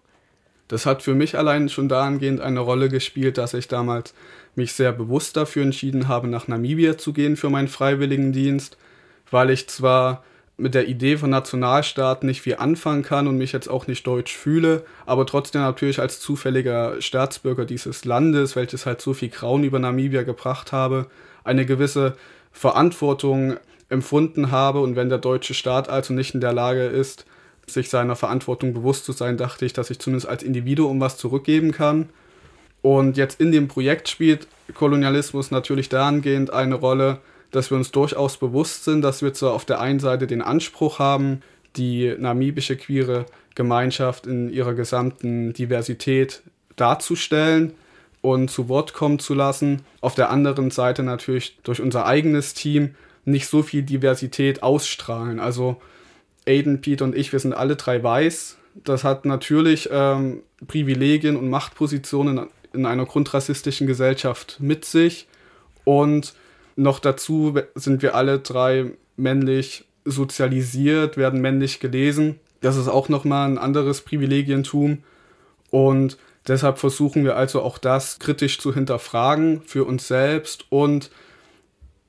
Das 0.68 0.84
hat 0.84 1.02
für 1.02 1.14
mich 1.14 1.38
allein 1.38 1.70
schon 1.70 1.88
dahingehend 1.88 2.42
eine 2.42 2.60
Rolle 2.60 2.90
gespielt, 2.90 3.38
dass 3.38 3.54
ich 3.54 3.66
damals 3.66 4.12
mich 4.56 4.74
sehr 4.74 4.92
bewusst 4.92 5.38
dafür 5.38 5.62
entschieden 5.62 6.06
habe, 6.06 6.28
nach 6.28 6.48
Namibia 6.48 6.98
zu 6.98 7.14
gehen 7.14 7.38
für 7.38 7.48
meinen 7.48 7.68
Freiwilligendienst 7.68 8.76
weil 9.32 9.50
ich 9.50 9.68
zwar 9.68 10.22
mit 10.56 10.74
der 10.74 10.86
Idee 10.86 11.16
von 11.16 11.30
Nationalstaaten 11.30 12.26
nicht 12.26 12.42
viel 12.42 12.56
anfangen 12.56 13.02
kann 13.02 13.26
und 13.26 13.38
mich 13.38 13.52
jetzt 13.52 13.68
auch 13.68 13.86
nicht 13.86 14.06
deutsch 14.06 14.36
fühle, 14.36 14.84
aber 15.06 15.26
trotzdem 15.26 15.62
natürlich 15.62 15.98
als 15.98 16.20
zufälliger 16.20 17.00
Staatsbürger 17.00 17.64
dieses 17.64 18.04
Landes, 18.04 18.54
welches 18.54 18.86
halt 18.86 19.00
so 19.00 19.14
viel 19.14 19.30
Grauen 19.30 19.64
über 19.64 19.78
Namibia 19.78 20.22
gebracht 20.22 20.70
habe, 20.70 21.06
eine 21.42 21.66
gewisse 21.66 22.16
Verantwortung 22.52 23.56
empfunden 23.88 24.50
habe 24.50 24.80
und 24.80 24.94
wenn 24.94 25.08
der 25.08 25.18
deutsche 25.18 25.54
Staat 25.54 25.88
also 25.88 26.14
nicht 26.14 26.34
in 26.34 26.40
der 26.40 26.52
Lage 26.52 26.84
ist, 26.84 27.26
sich 27.66 27.90
seiner 27.90 28.16
Verantwortung 28.16 28.74
bewusst 28.74 29.04
zu 29.04 29.12
sein, 29.12 29.36
dachte 29.36 29.64
ich, 29.64 29.72
dass 29.72 29.90
ich 29.90 29.98
zumindest 29.98 30.28
als 30.28 30.42
Individuum 30.42 31.00
was 31.00 31.16
zurückgeben 31.16 31.72
kann. 31.72 32.08
Und 32.82 33.16
jetzt 33.16 33.40
in 33.40 33.52
dem 33.52 33.68
Projekt 33.68 34.08
spielt 34.08 34.48
Kolonialismus 34.74 35.50
natürlich 35.50 35.88
dahingehend 35.88 36.52
eine 36.52 36.74
Rolle, 36.74 37.18
dass 37.52 37.70
wir 37.70 37.76
uns 37.76 37.92
durchaus 37.92 38.38
bewusst 38.38 38.84
sind, 38.84 39.02
dass 39.02 39.22
wir 39.22 39.32
zwar 39.34 39.52
auf 39.52 39.64
der 39.64 39.80
einen 39.80 40.00
Seite 40.00 40.26
den 40.26 40.42
Anspruch 40.42 40.98
haben, 40.98 41.42
die 41.76 42.14
namibische 42.18 42.76
queere 42.76 43.26
Gemeinschaft 43.54 44.26
in 44.26 44.50
ihrer 44.50 44.74
gesamten 44.74 45.52
Diversität 45.52 46.42
darzustellen 46.76 47.74
und 48.22 48.50
zu 48.50 48.68
Wort 48.68 48.94
kommen 48.94 49.18
zu 49.18 49.34
lassen. 49.34 49.82
Auf 50.00 50.14
der 50.14 50.30
anderen 50.30 50.70
Seite 50.70 51.02
natürlich 51.02 51.58
durch 51.62 51.80
unser 51.80 52.06
eigenes 52.06 52.54
Team 52.54 52.94
nicht 53.24 53.46
so 53.46 53.62
viel 53.62 53.82
Diversität 53.82 54.62
ausstrahlen. 54.62 55.38
Also 55.38 55.80
Aiden, 56.46 56.80
Pete 56.80 57.04
und 57.04 57.14
ich, 57.14 57.32
wir 57.32 57.38
sind 57.38 57.52
alle 57.52 57.76
drei 57.76 58.02
weiß. 58.02 58.56
Das 58.84 59.04
hat 59.04 59.24
natürlich 59.24 59.88
ähm, 59.92 60.42
Privilegien 60.66 61.36
und 61.36 61.50
Machtpositionen 61.50 62.48
in 62.72 62.86
einer 62.86 63.04
grundrassistischen 63.04 63.86
Gesellschaft 63.86 64.56
mit 64.60 64.84
sich. 64.84 65.26
Und 65.84 66.34
noch 66.76 66.98
dazu 66.98 67.58
sind 67.74 68.02
wir 68.02 68.14
alle 68.14 68.38
drei 68.38 68.92
männlich 69.16 69.84
sozialisiert, 70.04 71.16
werden 71.16 71.40
männlich 71.40 71.80
gelesen. 71.80 72.40
Das 72.60 72.76
ist 72.76 72.88
auch 72.88 73.08
nochmal 73.08 73.48
ein 73.48 73.58
anderes 73.58 74.00
Privilegientum. 74.02 75.02
Und 75.70 76.18
deshalb 76.46 76.78
versuchen 76.78 77.24
wir 77.24 77.36
also 77.36 77.62
auch 77.62 77.78
das 77.78 78.18
kritisch 78.18 78.58
zu 78.58 78.74
hinterfragen 78.74 79.62
für 79.64 79.84
uns 79.84 80.08
selbst 80.08 80.66
und 80.70 81.10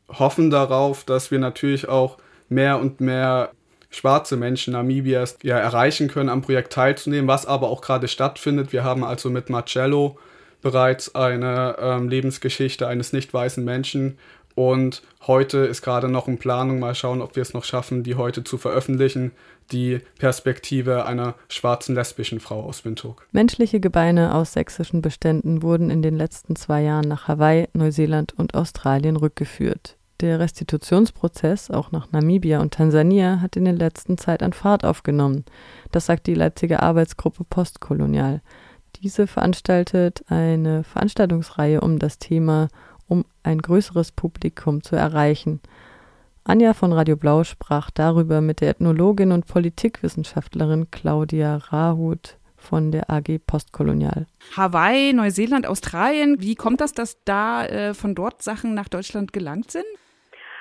hoffen 0.10 0.50
darauf, 0.50 1.04
dass 1.04 1.32
wir 1.32 1.40
natürlich 1.40 1.88
auch 1.88 2.18
mehr 2.50 2.80
und 2.80 3.02
mehr 3.02 3.52
schwarze 3.90 4.38
Menschen 4.38 4.74
Namibias 4.74 5.38
ja 5.44 5.58
erreichen 5.58 6.08
können, 6.08 6.30
am 6.30 6.42
Projekt 6.42 6.74
teilzunehmen, 6.74 7.28
was 7.28 7.46
aber 7.46 7.70
auch 7.70 7.82
gerade 7.82 8.08
stattfindet. 8.08 8.74
Wir 8.74 8.84
haben 8.84 9.04
also 9.04 9.30
mit 9.30 9.50
Marcello 9.50 10.18
bereits 10.62 11.14
eine 11.14 11.76
ähm, 11.80 12.10
Lebensgeschichte 12.10 12.88
eines 12.88 13.14
nicht 13.14 13.34
weißen 13.34 13.64
Menschen 13.64 14.18
und 14.56 15.02
heute 15.26 15.60
ist 15.60 15.82
gerade 15.82 16.08
noch 16.08 16.28
in 16.28 16.38
Planung, 16.38 16.80
mal 16.80 16.96
schauen, 16.96 17.22
ob 17.22 17.36
wir 17.36 17.42
es 17.42 17.54
noch 17.54 17.64
schaffen, 17.64 18.04
die 18.04 18.16
heute 18.16 18.44
zu 18.44 18.58
veröffentlichen, 18.58 19.32
die 19.72 20.00
Perspektive 20.20 21.06
einer 21.06 21.36
schwarzen 21.48 21.96
lesbischen 21.96 22.40
Frau 22.40 22.64
aus 22.64 22.86
Windhoek. 22.86 23.26
Menschliche 23.32 23.80
Gebeine 23.80 24.36
aus 24.36 24.54
sächsischen 24.54 25.02
Beständen 25.02 25.62
wurden 25.62 25.90
in 25.90 26.02
den 26.02 26.18
letzten 26.18 26.56
zwei 26.56 26.84
Jahren 26.84 27.08
nach 27.08 27.28
Hawaii, 27.28 27.68
Neuseeland 27.74 28.34
und 28.34 28.54
Australien 28.56 29.16
rückgeführt. 29.16 29.98
Der 30.20 30.40
Restitutionsprozess 30.40 31.72
auch 31.72 31.92
nach 31.92 32.12
Namibia 32.12 32.62
und 32.62 32.74
Tansania 32.74 33.42
hat 33.42 33.58
in 33.58 33.66
der 33.66 33.74
letzten 33.74 34.18
Zeit 34.18 34.44
an 34.44 34.54
Fahrt 34.54 34.86
aufgenommen. 34.86 35.44
Das 35.92 36.06
sagt 36.06 36.28
die 36.28 36.34
Leipziger 36.34 36.82
Arbeitsgruppe 36.82 37.44
Postkolonial. 37.44 38.42
Diese 39.02 39.28
veranstaltet 39.28 40.24
eine 40.28 40.84
Veranstaltungsreihe 40.84 41.82
um 41.82 42.00
das 42.00 42.20
Thema 42.20 42.70
um 43.08 43.26
ein 43.44 43.60
größeres 43.60 44.12
Publikum 44.12 44.84
zu 44.84 44.96
erreichen. 44.96 45.62
Anja 46.46 46.74
von 46.74 46.92
Radio 46.92 47.16
Blau 47.16 47.44
sprach 47.44 47.90
darüber 47.90 48.42
mit 48.42 48.60
der 48.60 48.70
Ethnologin 48.70 49.32
und 49.32 49.48
Politikwissenschaftlerin 49.48 50.92
Claudia 50.92 51.56
Rahut 51.56 52.38
von 52.58 52.92
der 52.92 53.10
AG 53.10 53.40
Postkolonial. 53.48 54.26
Hawaii, 54.58 55.14
Neuseeland, 55.14 55.68
Australien, 55.68 56.42
wie 56.42 56.56
kommt 56.56 56.82
das, 56.82 56.94
dass 56.94 57.24
da 57.24 57.66
äh, 57.66 57.94
von 57.94 58.14
dort 58.14 58.42
Sachen 58.42 58.74
nach 58.74 58.90
Deutschland 58.90 59.32
gelangt 59.32 59.72
sind? 59.72 59.86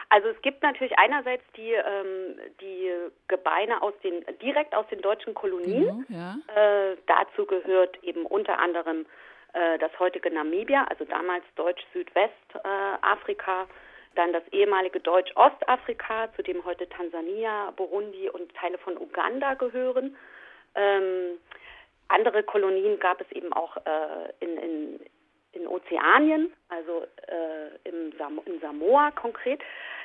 Also 0.09 0.29
es 0.29 0.41
gibt 0.43 0.63
natürlich 0.63 0.97
einerseits 0.99 1.43
die, 1.57 1.73
ähm, 1.73 2.39
die 2.61 2.91
Gebeine 3.29 3.83
aus 3.83 3.95
den 4.05 4.25
direkt 4.41 4.75
aus 4.75 4.87
den 4.89 5.01
deutschen 5.01 5.35
Kolonien. 5.35 6.05
Genau, 6.07 6.21
ja. 6.21 6.37
äh, 6.55 6.97
dazu 7.07 7.47
gehört 7.47 8.03
eben 8.05 8.27
unter 8.27 8.59
anderem 8.59 9.01
äh, 9.01 9.32
das 9.53 9.91
heutige 9.99 10.31
Namibia, 10.31 10.85
also 10.85 11.05
damals 11.05 11.45
Deutsch-Südwestafrika, 11.57 13.67
dann 14.15 14.33
das 14.33 14.43
ehemalige 14.51 15.01
Deutsch-Ostafrika, 15.01 16.33
zu 16.35 16.43
dem 16.43 16.65
heute 16.65 16.89
Tansania, 16.89 17.73
Burundi 17.77 18.31
und 18.31 18.55
Teile 18.55 18.79
von 18.79 18.97
Uganda 18.97 19.53
gehören. 19.55 20.17
Ähm, 20.75 21.39
andere 22.09 22.43
Kolonien 22.43 22.99
gab 22.99 23.21
es 23.21 23.31
eben 23.33 23.53
auch 23.53 23.77
äh, 23.79 24.33
in, 24.41 24.57
in, 24.59 25.01
in 25.53 25.67
Ozeanien, 25.67 26.53
also 26.69 27.05
äh, 27.27 27.89
im 27.89 28.13
Sam 28.19 28.41
in 28.45 28.61
Samoa 28.61 29.11
konkret. 29.13 29.61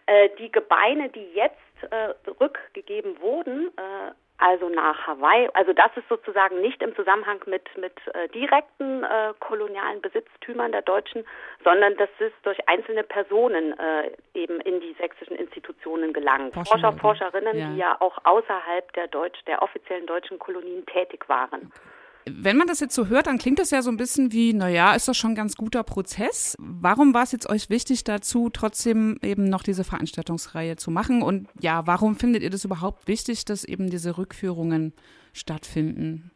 Äh, 0.06 0.30
die 0.40 0.52
Gebeine, 0.52 1.10
die 1.10 1.34
jetzt 1.34 1.58
äh, 1.92 2.14
rückgegeben 2.40 3.20
wurden, 3.20 3.68
äh, 3.78 4.12
also 4.38 4.70
nach 4.70 5.08
Hawaii. 5.08 5.50
Also 5.54 5.74
das 5.74 5.92
ist 5.96 6.08
sozusagen 6.10 6.62
nicht 6.62 6.82
im 6.82 6.96
Zusammenhang 6.96 7.40
mit, 7.48 7.66
mit 7.78 7.94
äh, 8.14 8.28
direkten 8.30 9.04
äh, 9.04 9.34
kolonialen 9.40 10.02
Besitztümern 10.02 10.72
der 10.72 10.84
Deutschen, 10.84 11.26
sondern 11.64 11.96
das 11.98 12.10
ist 12.20 12.36
durch 12.44 12.58
einzelne 12.68 13.04
Personen 13.04 13.78
äh, 13.80 14.12
eben 14.34 14.62
in 14.62 14.80
die 14.80 14.94
sächsischen 15.00 15.36
Institutionen 15.36 16.14
gelangt. 16.14 16.54
Forscher, 16.54 16.94
Forscherinnen, 16.94 17.58
ja. 17.58 17.68
die 17.68 17.78
ja 17.78 17.98
auch 18.00 18.18
außerhalb 18.24 18.94
der 18.94 19.08
Deutsch, 19.08 19.40
der 19.46 19.62
offiziellen 19.62 20.06
deutschen 20.06 20.40
Kolonien 20.40 20.86
tätig 20.86 21.28
waren. 21.28 21.72
Okay. 21.74 21.97
Wenn 22.30 22.58
man 22.58 22.68
das 22.68 22.80
jetzt 22.80 22.96
so 22.96 23.08
hört, 23.08 23.28
dann 23.28 23.38
klingt 23.38 23.60
das 23.60 23.72
ja 23.72 23.82
so 23.82 23.90
ein 23.90 23.98
bisschen 23.98 24.32
wie, 24.32 24.54
naja, 24.54 24.96
ist 24.96 25.08
das 25.08 25.18
schon 25.18 25.32
ein 25.32 25.36
ganz 25.36 25.56
guter 25.56 25.84
Prozess. 25.84 26.56
Warum 26.60 27.14
war 27.14 27.24
es 27.24 27.32
jetzt 27.32 27.50
euch 27.50 27.70
wichtig 27.70 28.04
dazu, 28.04 28.50
trotzdem 28.50 29.18
eben 29.24 29.46
noch 29.46 29.64
diese 29.64 29.84
Veranstaltungsreihe 29.84 30.76
zu 30.76 30.92
machen? 30.92 31.22
Und 31.22 31.48
ja, 31.60 31.86
warum 31.86 32.16
findet 32.16 32.44
ihr 32.44 32.50
das 32.50 32.66
überhaupt 32.66 33.08
wichtig, 33.08 33.46
dass 33.46 33.64
eben 33.64 33.90
diese 33.90 34.18
Rückführungen 34.18 34.94
stattfinden? 35.34 36.32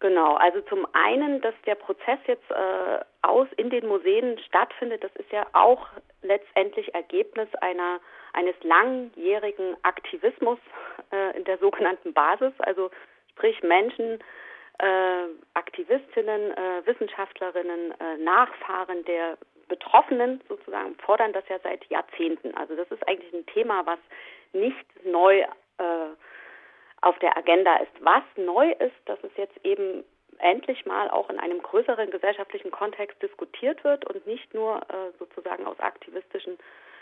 Genau, 0.00 0.34
also 0.34 0.60
zum 0.62 0.86
einen, 0.94 1.40
dass 1.42 1.54
der 1.64 1.76
Prozess 1.76 2.18
jetzt 2.26 2.50
äh, 2.50 2.98
aus 3.22 3.46
in 3.56 3.70
den 3.70 3.86
Museen 3.86 4.36
stattfindet, 4.48 5.04
das 5.04 5.14
ist 5.14 5.30
ja 5.30 5.46
auch 5.52 5.86
letztendlich 6.22 6.92
Ergebnis 6.92 7.48
einer 7.60 8.00
eines 8.32 8.54
langjährigen 8.62 9.76
Aktivismus 9.82 10.58
äh, 11.12 11.36
in 11.36 11.44
der 11.44 11.58
sogenannten 11.58 12.12
Basis, 12.12 12.52
also 12.58 12.90
sprich 13.30 13.62
Menschen, 13.62 14.18
äh, 14.82 15.28
Aktivistinnen, 15.54 16.50
äh, 16.50 16.86
Wissenschaftlerinnen, 16.86 17.94
äh, 18.00 18.16
Nachfahren 18.18 19.04
der 19.04 19.38
Betroffenen 19.68 20.40
sozusagen 20.48 20.96
fordern 20.96 21.32
das 21.32 21.44
ja 21.48 21.58
seit 21.62 21.84
Jahrzehnten. 21.86 22.54
Also 22.56 22.74
das 22.74 22.90
ist 22.90 23.06
eigentlich 23.08 23.32
ein 23.32 23.46
Thema, 23.46 23.86
was 23.86 23.98
nicht 24.52 25.06
neu 25.06 25.40
äh, 25.78 26.08
auf 27.00 27.18
der 27.20 27.36
Agenda 27.36 27.76
ist. 27.76 27.92
Was 28.00 28.24
neu 28.36 28.72
ist, 28.72 28.96
dass 29.06 29.18
es 29.22 29.30
jetzt 29.36 29.56
eben 29.64 30.04
endlich 30.38 30.84
mal 30.84 31.08
auch 31.10 31.30
in 31.30 31.38
einem 31.38 31.62
größeren 31.62 32.10
gesellschaftlichen 32.10 32.72
Kontext 32.72 33.22
diskutiert 33.22 33.84
wird 33.84 34.04
und 34.04 34.26
nicht 34.26 34.52
nur 34.52 34.78
äh, 34.88 35.16
sozusagen 35.18 35.64
aus 35.66 35.78
aktivistischen 35.78 36.58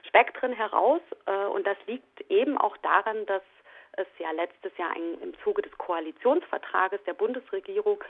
Spektren 0.07 0.53
heraus. 0.53 1.01
Äh, 1.27 1.47
und 1.47 1.67
das 1.67 1.79
liegt 1.87 2.21
eben 2.31 2.59
auch 2.59 2.77
daran, 2.79 3.25
dass 3.27 3.43
es 3.93 4.07
ja 4.19 4.31
letztes 4.33 4.77
Jahr 4.77 4.91
ein, 4.91 5.21
im 5.23 5.35
Zuge 5.43 5.63
des 5.63 5.77
Koalitionsvertrages 5.79 7.03
der 7.05 7.15
Bundesregierung 7.15 8.03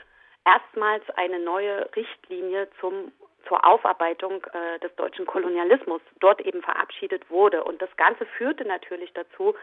erstmals 0.45 1.03
eine 1.11 1.39
neue 1.39 1.89
Richtlinie 1.95 2.69
zum 2.79 3.11
zur 3.47 3.65
Aufarbeitung 3.65 4.45
äh, 4.53 4.79
des 4.79 4.95
deutschen 4.95 5.25
Kolonialismus 5.25 6.01
dort 6.19 6.41
eben 6.41 6.61
verabschiedet 6.61 7.29
wurde. 7.29 7.63
Und 7.63 7.81
das 7.81 7.89
Ganze 7.97 8.25
führte 8.25 8.65
natürlich 8.65 9.11
dazu, 9.13 9.55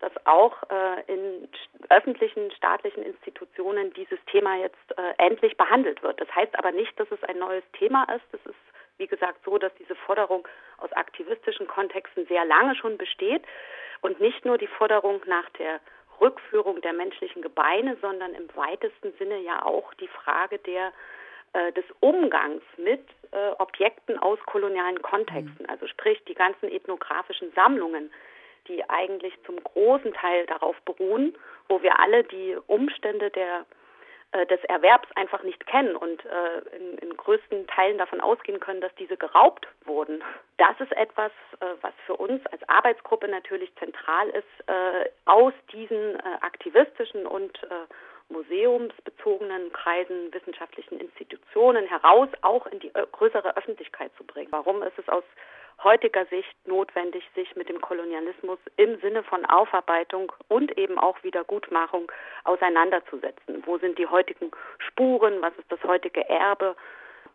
dass 0.00 0.12
auch 0.26 0.56
äh, 0.68 1.12
in 1.12 1.48
öffentlichen 1.88 2.50
staatlichen 2.52 3.02
Institutionen 3.04 3.92
dieses 3.94 4.18
Thema 4.26 4.56
jetzt 4.58 4.98
äh, 4.98 5.14
endlich 5.18 5.56
behandelt 5.56 6.02
wird. 6.02 6.20
Das 6.20 6.28
heißt 6.34 6.58
aber 6.58 6.72
nicht, 6.72 6.98
dass 6.98 7.10
es 7.10 7.22
ein 7.24 7.38
neues 7.38 7.64
Thema 7.78 8.04
ist. 8.14 8.24
Es 8.32 8.46
ist, 8.46 8.56
wie 8.98 9.06
gesagt, 9.06 9.44
so, 9.44 9.58
dass 9.58 9.74
diese 9.76 9.94
Forderung 9.94 10.46
aus 10.78 10.92
aktivistischen 10.92 11.66
Kontexten 11.66 12.26
sehr 12.26 12.44
lange 12.44 12.74
schon 12.76 12.98
besteht 12.98 13.42
und 14.00 14.20
nicht 14.20 14.44
nur 14.44 14.58
die 14.58 14.66
Forderung 14.66 15.20
nach 15.26 15.48
der 15.50 15.80
Rückführung 16.20 16.80
der 16.82 16.92
menschlichen 16.92 17.42
Gebeine, 17.42 17.96
sondern 18.00 18.34
im 18.34 18.48
weitesten 18.54 19.12
Sinne 19.18 19.38
ja 19.38 19.64
auch 19.64 19.92
die 19.94 20.08
Frage 20.08 20.58
der 20.58 20.92
äh, 21.54 21.72
des 21.72 21.84
Umgangs 22.00 22.62
mit 22.78 23.04
äh, 23.32 23.50
Objekten 23.58 24.18
aus 24.18 24.38
kolonialen 24.46 25.02
Kontexten, 25.02 25.64
mhm. 25.64 25.70
also 25.70 25.86
sprich 25.86 26.22
die 26.24 26.34
ganzen 26.34 26.70
ethnografischen 26.70 27.52
Sammlungen, 27.52 28.10
die 28.68 28.88
eigentlich 28.88 29.34
zum 29.44 29.62
großen 29.62 30.14
Teil 30.14 30.46
darauf 30.46 30.80
beruhen, 30.82 31.36
wo 31.68 31.82
wir 31.82 32.00
alle 32.00 32.24
die 32.24 32.56
Umstände 32.68 33.30
der 33.30 33.66
äh, 34.32 34.46
des 34.46 34.64
Erwerbs 34.64 35.08
einfach 35.14 35.42
nicht 35.42 35.66
kennen 35.66 35.94
und 35.94 36.24
äh, 36.24 36.76
in, 36.76 36.98
in 36.98 37.16
größten 37.16 37.66
Teilen 37.66 37.98
davon 37.98 38.20
ausgehen 38.20 38.60
können, 38.60 38.80
dass 38.80 38.94
diese 38.94 39.18
geraubt 39.18 39.68
wurden. 39.84 40.22
Das 40.56 40.78
ist 40.80 40.92
etwas, 40.92 41.32
äh, 41.60 41.66
was 41.82 41.92
für 42.06 42.16
uns 42.16 42.44
als 42.46 42.66
Arbeitsgruppe 42.66 43.28
natürlich 43.28 43.74
zentral 43.76 44.30
ist, 44.30 44.68
äh, 44.68 45.10
aus 45.26 45.52
diesen 45.72 46.16
äh, 46.16 46.22
aktivistischen 46.40 47.26
und 47.26 47.58
museumsbezogenen 48.28 49.70
Kreisen, 49.72 50.32
wissenschaftlichen 50.32 50.98
Institutionen 50.98 51.86
heraus 51.86 52.28
auch 52.40 52.66
in 52.66 52.80
die 52.80 52.90
größere 52.90 53.56
Öffentlichkeit 53.56 54.10
zu 54.16 54.24
bringen. 54.24 54.48
Warum 54.50 54.82
ist 54.82 54.98
es 54.98 55.06
aus 55.08 55.24
heutiger 55.84 56.26
Sicht 56.26 56.54
notwendig, 56.66 57.24
sich 57.34 57.54
mit 57.56 57.68
dem 57.68 57.80
Kolonialismus 57.80 58.58
im 58.76 59.00
Sinne 59.00 59.22
von 59.22 59.44
Aufarbeitung 59.46 60.32
und 60.48 60.76
eben 60.78 60.98
auch 60.98 61.22
Wiedergutmachung 61.22 62.10
auseinanderzusetzen. 62.44 63.62
Wo 63.66 63.78
sind 63.78 63.98
die 63.98 64.06
heutigen 64.06 64.50
Spuren? 64.78 65.42
Was 65.42 65.56
ist 65.58 65.70
das 65.70 65.82
heutige 65.84 66.28
Erbe? 66.28 66.76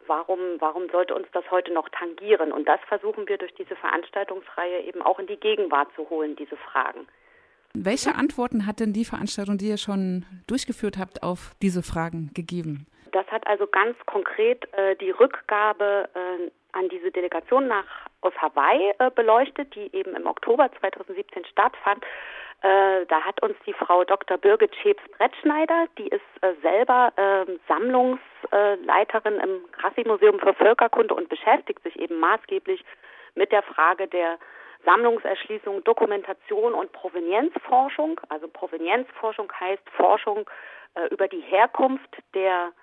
Warum, 0.07 0.39
warum 0.59 0.89
sollte 0.89 1.13
uns 1.13 1.27
das 1.33 1.49
heute 1.51 1.73
noch 1.73 1.89
tangieren? 1.89 2.51
Und 2.51 2.67
das 2.67 2.79
versuchen 2.87 3.27
wir 3.27 3.37
durch 3.37 3.53
diese 3.55 3.75
Veranstaltungsreihe 3.75 4.81
eben 4.83 5.01
auch 5.01 5.19
in 5.19 5.27
die 5.27 5.37
Gegenwart 5.37 5.89
zu 5.95 6.09
holen, 6.09 6.35
diese 6.37 6.55
Fragen. 6.55 7.07
Welche 7.73 8.15
Antworten 8.15 8.65
hat 8.65 8.79
denn 8.79 8.93
die 8.93 9.05
Veranstaltung, 9.05 9.57
die 9.57 9.67
ihr 9.67 9.77
schon 9.77 10.25
durchgeführt 10.47 10.97
habt, 10.97 11.23
auf 11.23 11.51
diese 11.61 11.83
Fragen 11.83 12.31
gegeben? 12.33 12.87
Das 13.17 13.25
hat 13.31 13.47
also 13.47 13.65
ganz 13.65 13.97
konkret 14.05 14.71
äh, 14.73 14.95
die 14.95 15.09
Rückgabe 15.09 16.07
äh, 16.13 16.51
an 16.73 16.87
diese 16.89 17.09
Delegation 17.09 17.67
nach 17.67 18.05
aus 18.21 18.33
Hawaii 18.39 18.93
äh, 18.99 19.09
beleuchtet, 19.09 19.73
die 19.73 19.91
eben 19.95 20.15
im 20.15 20.27
Oktober 20.27 20.69
2017 20.79 21.43
stattfand. 21.45 22.03
Äh, 22.61 23.07
da 23.07 23.21
hat 23.21 23.41
uns 23.41 23.55
die 23.65 23.73
Frau 23.73 24.03
Dr. 24.03 24.37
Birgit 24.37 24.75
Schäbs-Brettschneider, 24.75 25.87
die 25.97 26.09
ist 26.09 26.21
äh, 26.41 26.53
selber 26.61 27.11
ähm, 27.17 27.59
Sammlungsleiterin 27.67 29.39
im 29.39 29.71
Grassi-Museum 29.71 30.39
für 30.39 30.53
Völkerkunde 30.53 31.15
und 31.15 31.27
beschäftigt 31.27 31.81
sich 31.81 31.97
eben 31.99 32.19
maßgeblich 32.19 32.85
mit 33.33 33.51
der 33.51 33.63
Frage 33.63 34.07
der 34.07 34.37
Sammlungserschließung, 34.85 35.83
Dokumentation 35.85 36.75
und 36.75 36.91
Provenienzforschung. 36.91 38.21
Also 38.29 38.47
Provenienzforschung 38.47 39.51
heißt 39.59 39.89
Forschung 39.89 40.47
äh, 40.93 41.07
über 41.07 41.27
die 41.27 41.41
Herkunft 41.41 42.15
der 42.35 42.73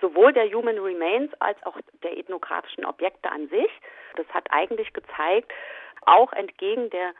sowohl 0.00 0.32
der 0.32 0.50
Human 0.52 0.78
Remains 0.78 1.32
als 1.40 1.62
auch 1.64 1.78
der 2.02 2.16
ethnografischen 2.16 2.84
Objekte 2.84 3.30
an 3.30 3.48
sich. 3.48 3.70
Das 4.16 4.26
hat 4.28 4.46
eigentlich 4.50 4.92
gezeigt, 4.92 5.52
auch 6.02 6.32
entgegen 6.32 6.90
der 6.90 7.12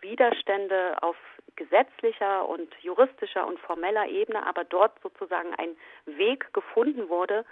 Widerstände 0.00 0.96
auf 1.02 1.16
gesetzlicher 1.56 2.48
und 2.48 2.74
juristischer 2.80 3.46
und 3.46 3.58
formeller 3.60 4.06
Ebene, 4.08 4.46
aber 4.46 4.64
dort 4.64 4.98
sozusagen 5.02 5.54
ein 5.56 5.76
Weg 6.06 6.52
gefunden 6.54 7.08
wurde, 7.08 7.44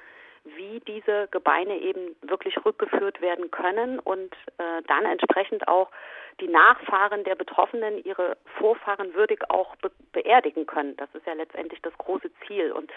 wie 0.45 0.81
diese 0.81 1.29
Gebeine 1.31 1.79
eben 1.79 2.17
wirklich 2.23 2.57
rückgeführt 2.65 3.21
werden 3.21 3.51
können 3.51 3.99
und 3.99 4.35
äh, 4.59 4.83
dann 4.87 5.05
entsprechend 5.05 5.69
auch 5.69 5.91
die 6.41 6.49
Nachfahren 6.49 7.25
der 7.25 7.35
Betroffenen 7.35 8.03
ihre 8.05 8.37
Vorfahren 8.59 9.15
würdig 9.15 9.51
auch 9.51 9.75
be 9.77 9.91
beerdigen 10.13 10.67
können. 10.67 10.97
Das 10.97 11.09
ist 11.15 11.27
ja 11.27 11.35
letztendlich 11.35 11.81
das 11.83 11.97
große 11.99 12.31
Ziel. 12.47 12.73
Und 12.73 12.91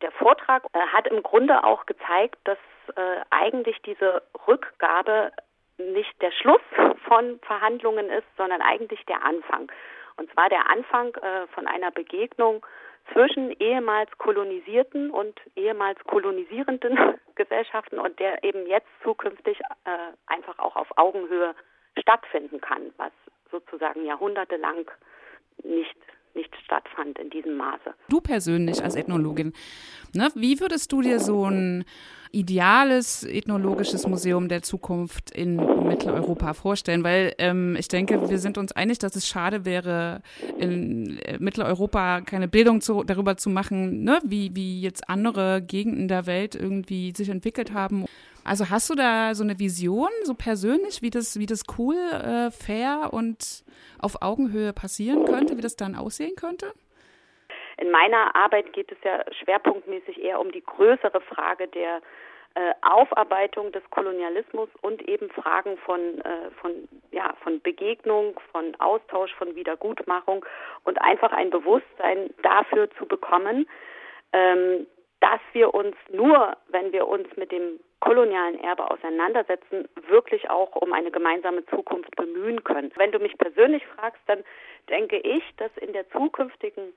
der 0.00 0.12
Vortrag 0.12 0.64
äh, 0.72 0.78
hat 0.78 1.06
im 1.06 1.22
Grunde 1.22 1.64
auch 1.64 1.86
gezeigt, 1.86 2.38
dass 2.44 2.58
äh, 2.96 3.20
eigentlich 3.30 3.80
diese 3.82 4.22
Rückgabe 4.46 5.32
nicht 5.78 6.20
der 6.20 6.32
Schluss 6.32 6.62
von 7.08 7.40
Verhandlungen 7.40 8.10
ist, 8.10 8.26
sondern 8.36 8.62
eigentlich 8.62 9.04
der 9.06 9.24
Anfang. 9.24 9.70
Und 10.16 10.30
zwar 10.32 10.48
der 10.48 10.68
Anfang 10.70 11.14
äh, 11.16 11.46
von 11.54 11.66
einer 11.66 11.90
Begegnung 11.90 12.64
zwischen 13.12 13.50
ehemals 13.58 14.10
kolonisierten 14.18 15.10
und 15.10 15.38
ehemals 15.56 15.98
kolonisierenden 16.04 16.98
Gesellschaften 17.34 17.98
und 17.98 18.18
der 18.18 18.42
eben 18.44 18.66
jetzt 18.66 18.88
zukünftig 19.02 19.58
äh, 19.84 20.12
einfach 20.26 20.58
auch 20.58 20.76
auf 20.76 20.88
Augenhöhe 20.96 21.54
stattfinden 21.98 22.60
kann, 22.60 22.92
was 22.96 23.12
sozusagen 23.50 24.04
jahrhundertelang 24.04 24.90
nicht 25.62 25.96
nicht 26.34 26.54
stattfand 26.64 27.18
in 27.18 27.28
diesem 27.28 27.56
Maße. 27.56 27.94
Du 28.08 28.22
persönlich 28.22 28.82
als 28.82 28.96
Ethnologin, 28.96 29.52
ne, 30.14 30.30
wie 30.34 30.60
würdest 30.60 30.90
du 30.90 31.02
dir 31.02 31.18
so 31.18 31.44
ein 31.44 31.84
ideales 32.32 33.24
ethnologisches 33.24 34.06
Museum 34.06 34.48
der 34.48 34.62
Zukunft 34.62 35.30
in 35.30 35.56
Mitteleuropa 35.56 36.54
vorstellen? 36.54 37.04
Weil 37.04 37.34
ähm, 37.38 37.76
ich 37.78 37.88
denke, 37.88 38.28
wir 38.28 38.38
sind 38.38 38.58
uns 38.58 38.72
einig, 38.72 38.98
dass 38.98 39.14
es 39.14 39.28
schade 39.28 39.64
wäre, 39.64 40.22
in 40.58 41.18
äh, 41.18 41.38
Mitteleuropa 41.38 42.22
keine 42.22 42.48
Bildung 42.48 42.80
zu, 42.80 43.04
darüber 43.04 43.36
zu 43.36 43.50
machen, 43.50 44.02
ne, 44.02 44.18
wie, 44.24 44.56
wie 44.56 44.80
jetzt 44.80 45.08
andere 45.08 45.62
Gegenden 45.62 46.08
der 46.08 46.26
Welt 46.26 46.54
irgendwie 46.54 47.12
sich 47.16 47.28
entwickelt 47.28 47.72
haben. 47.72 48.06
Also 48.44 48.70
hast 48.70 48.90
du 48.90 48.94
da 48.94 49.34
so 49.34 49.44
eine 49.44 49.58
Vision, 49.58 50.08
so 50.24 50.34
persönlich, 50.34 51.02
wie 51.02 51.10
das, 51.10 51.38
wie 51.38 51.46
das 51.46 51.62
cool, 51.78 51.96
äh, 51.96 52.50
fair 52.50 53.10
und 53.12 53.62
auf 53.98 54.20
Augenhöhe 54.20 54.72
passieren 54.72 55.24
könnte, 55.26 55.56
wie 55.56 55.62
das 55.62 55.76
dann 55.76 55.94
aussehen 55.94 56.34
könnte? 56.34 56.66
In 57.82 57.90
meiner 57.90 58.36
Arbeit 58.36 58.72
geht 58.72 58.92
es 58.92 58.98
ja 59.02 59.24
schwerpunktmäßig 59.42 60.22
eher 60.22 60.38
um 60.38 60.52
die 60.52 60.64
größere 60.64 61.20
Frage 61.20 61.66
der 61.66 62.00
äh, 62.54 62.74
Aufarbeitung 62.80 63.72
des 63.72 63.82
Kolonialismus 63.90 64.68
und 64.82 65.02
eben 65.08 65.28
Fragen 65.30 65.76
von, 65.78 66.20
äh, 66.20 66.52
von, 66.60 66.88
ja, 67.10 67.34
von 67.42 67.60
Begegnung, 67.60 68.38
von 68.52 68.76
Austausch, 68.78 69.34
von 69.34 69.56
Wiedergutmachung 69.56 70.46
und 70.84 71.02
einfach 71.02 71.32
ein 71.32 71.50
Bewusstsein 71.50 72.30
dafür 72.44 72.88
zu 72.98 73.06
bekommen, 73.06 73.68
ähm, 74.32 74.86
dass 75.18 75.40
wir 75.52 75.74
uns 75.74 75.96
nur, 76.12 76.56
wenn 76.68 76.92
wir 76.92 77.08
uns 77.08 77.26
mit 77.36 77.50
dem 77.50 77.80
kolonialen 77.98 78.62
Erbe 78.62 78.88
auseinandersetzen, 78.92 79.88
wirklich 80.06 80.50
auch 80.50 80.76
um 80.76 80.92
eine 80.92 81.10
gemeinsame 81.10 81.66
Zukunft 81.66 82.14
bemühen 82.14 82.62
können. 82.62 82.92
Wenn 82.94 83.10
du 83.10 83.18
mich 83.18 83.36
persönlich 83.38 83.84
fragst, 83.96 84.22
dann 84.26 84.44
denke 84.88 85.18
ich, 85.18 85.42
dass 85.56 85.76
in 85.78 85.92
der 85.92 86.08
zukünftigen 86.10 86.92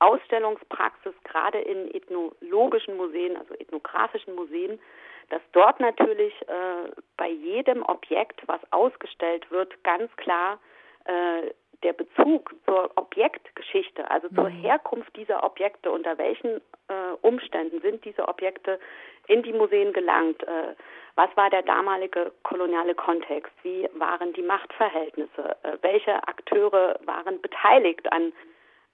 Ausstellungspraxis, 0.00 1.14
gerade 1.24 1.58
in 1.58 1.92
ethnologischen 1.94 2.96
Museen, 2.96 3.36
also 3.36 3.54
ethnografischen 3.54 4.34
Museen, 4.34 4.78
dass 5.30 5.42
dort 5.52 5.80
natürlich 5.80 6.34
äh, 6.42 6.90
bei 7.16 7.28
jedem 7.28 7.82
Objekt, 7.82 8.42
was 8.46 8.60
ausgestellt 8.70 9.50
wird, 9.50 9.82
ganz 9.84 10.14
klar 10.16 10.58
äh, 11.04 11.50
der 11.82 11.92
Bezug 11.92 12.54
zur 12.64 12.90
Objektgeschichte, 12.96 14.10
also 14.10 14.28
zur 14.28 14.50
mhm. 14.50 14.62
Herkunft 14.62 15.14
dieser 15.16 15.44
Objekte, 15.44 15.90
unter 15.90 16.18
welchen 16.18 16.56
äh, 16.88 17.12
Umständen 17.22 17.80
sind 17.80 18.04
diese 18.04 18.26
Objekte 18.26 18.80
in 19.28 19.42
die 19.42 19.52
Museen 19.52 19.92
gelangt, 19.92 20.42
äh, 20.42 20.74
was 21.14 21.28
war 21.36 21.50
der 21.50 21.62
damalige 21.62 22.32
koloniale 22.42 22.94
Kontext, 22.94 23.52
wie 23.62 23.88
waren 23.94 24.32
die 24.32 24.42
Machtverhältnisse, 24.42 25.56
äh, 25.62 25.76
welche 25.82 26.14
Akteure 26.26 26.98
waren 27.04 27.40
beteiligt 27.40 28.10
an, 28.12 28.32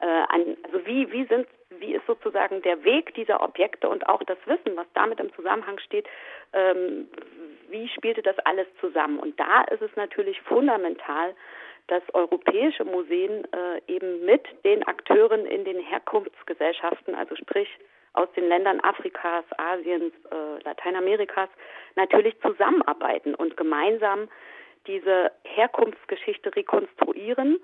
äh, 0.05 0.25
an 0.29 0.57
also 0.65 0.87
wie, 0.87 1.11
wie 1.11 1.25
sind 1.27 1.47
wie 1.81 1.95
ist 1.95 2.07
sozusagen 2.07 2.63
der 2.63 2.85
Weg 2.85 3.15
dieser 3.15 3.43
Objekte 3.43 3.89
und 3.89 4.09
auch 4.09 4.23
das 4.25 4.39
Wissen, 4.47 4.77
was 4.77 4.87
damit 4.95 5.19
im 5.19 5.33
Zusammenhang 5.35 5.79
steht, 5.79 6.07
ähm, 6.53 7.09
wie 7.69 7.89
spielte 7.89 8.23
das 8.23 8.39
alles 8.41 8.67
zusammen? 8.81 9.19
Und 9.19 9.41
da 9.41 9.63
ist 9.63 9.83
es 9.83 9.91
natürlich 9.97 10.41
fundamental, 10.43 11.35
dass 11.89 12.03
europäische 12.15 12.85
Museen 12.85 13.45
äh, 13.53 13.81
eben 13.89 14.25
mit 14.25 14.47
den 14.65 14.87
Akteuren 14.87 15.47
in 15.47 15.65
den 15.65 15.81
Herkunftsgesellschaften, 15.81 17.15
also 17.15 17.35
sprich 17.37 17.69
aus 18.13 18.29
den 18.37 18.49
Ländern 18.49 18.81
Afrikas, 18.81 19.45
Asiens, 19.57 20.13
äh, 20.31 20.63
Lateinamerikas, 20.63 21.49
natürlich 21.97 22.41
zusammenarbeiten 22.41 23.35
und 23.35 23.57
gemeinsam 23.57 24.29
diese 24.87 25.33
Herkunftsgeschichte 25.43 26.55
rekonstruieren 26.55 27.59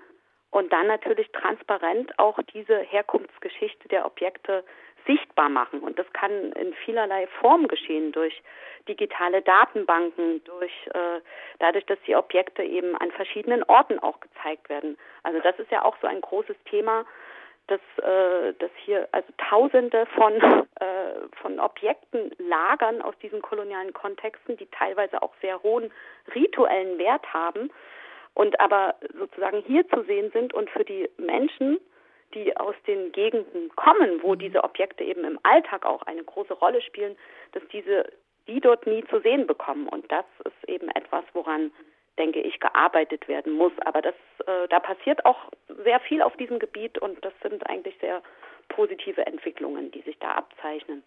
und 0.51 0.71
dann 0.71 0.87
natürlich 0.87 1.31
transparent 1.31 2.17
auch 2.19 2.37
diese 2.53 2.77
Herkunftsgeschichte 2.77 3.87
der 3.87 4.05
Objekte 4.05 4.63
sichtbar 5.07 5.49
machen. 5.49 5.79
Und 5.79 5.97
das 5.97 6.05
kann 6.13 6.51
in 6.53 6.73
vielerlei 6.85 7.27
Form 7.39 7.67
geschehen 7.67 8.11
durch 8.11 8.43
digitale 8.87 9.41
Datenbanken, 9.41 10.43
durch 10.43 10.71
äh, 10.93 11.21
dadurch, 11.59 11.85
dass 11.85 11.97
die 12.05 12.15
Objekte 12.15 12.63
eben 12.63 12.95
an 12.97 13.11
verschiedenen 13.11 13.63
Orten 13.63 13.97
auch 13.99 14.19
gezeigt 14.19 14.69
werden. 14.69 14.97
Also 15.23 15.39
das 15.39 15.57
ist 15.57 15.71
ja 15.71 15.83
auch 15.83 15.95
so 16.01 16.07
ein 16.07 16.21
großes 16.21 16.57
Thema, 16.65 17.05
dass, 17.67 17.79
äh, 17.97 18.53
dass 18.59 18.71
hier 18.83 19.07
also 19.11 19.27
Tausende 19.37 20.05
von 20.07 20.35
äh, 20.35 21.27
von 21.41 21.59
Objekten 21.59 22.31
lagern 22.37 23.01
aus 23.01 23.17
diesen 23.19 23.41
kolonialen 23.41 23.93
Kontexten, 23.93 24.57
die 24.57 24.67
teilweise 24.67 25.21
auch 25.21 25.33
sehr 25.41 25.63
hohen 25.63 25.91
rituellen 26.35 26.97
Wert 26.97 27.33
haben 27.33 27.71
und 28.33 28.59
aber 28.59 28.95
sozusagen 29.17 29.63
hier 29.67 29.87
zu 29.89 30.03
sehen 30.03 30.31
sind 30.31 30.53
und 30.53 30.69
für 30.69 30.85
die 30.85 31.09
Menschen 31.17 31.79
die 32.33 32.55
aus 32.57 32.75
den 32.87 33.11
Gegenden 33.11 33.69
kommen, 33.75 34.21
wo 34.23 34.33
mhm. 34.33 34.39
diese 34.39 34.63
Objekte 34.63 35.03
eben 35.03 35.23
im 35.23 35.39
Alltag 35.43 35.85
auch 35.85 36.03
eine 36.03 36.23
große 36.23 36.53
Rolle 36.53 36.81
spielen, 36.81 37.17
dass 37.51 37.63
diese 37.71 38.05
die 38.47 38.59
dort 38.59 38.87
nie 38.87 39.03
zu 39.05 39.19
sehen 39.19 39.45
bekommen. 39.45 39.87
Und 39.87 40.11
das 40.11 40.25
ist 40.45 40.69
eben 40.69 40.89
etwas, 40.89 41.23
woran 41.33 41.71
denke 42.17 42.41
ich 42.41 42.59
gearbeitet 42.59 43.27
werden 43.27 43.53
muss. 43.53 43.71
Aber 43.85 44.01
das, 44.01 44.15
äh, 44.47 44.67
da 44.67 44.79
passiert 44.79 45.25
auch 45.25 45.37
sehr 45.83 45.99
viel 46.01 46.21
auf 46.21 46.35
diesem 46.37 46.59
Gebiet 46.59 46.97
und 46.97 47.23
das 47.23 47.33
sind 47.43 47.65
eigentlich 47.69 47.95
sehr 48.01 48.21
positive 48.69 49.25
Entwicklungen, 49.25 49.91
die 49.91 50.01
sich 50.01 50.17
da 50.19 50.31
abzeichnen. 50.31 51.03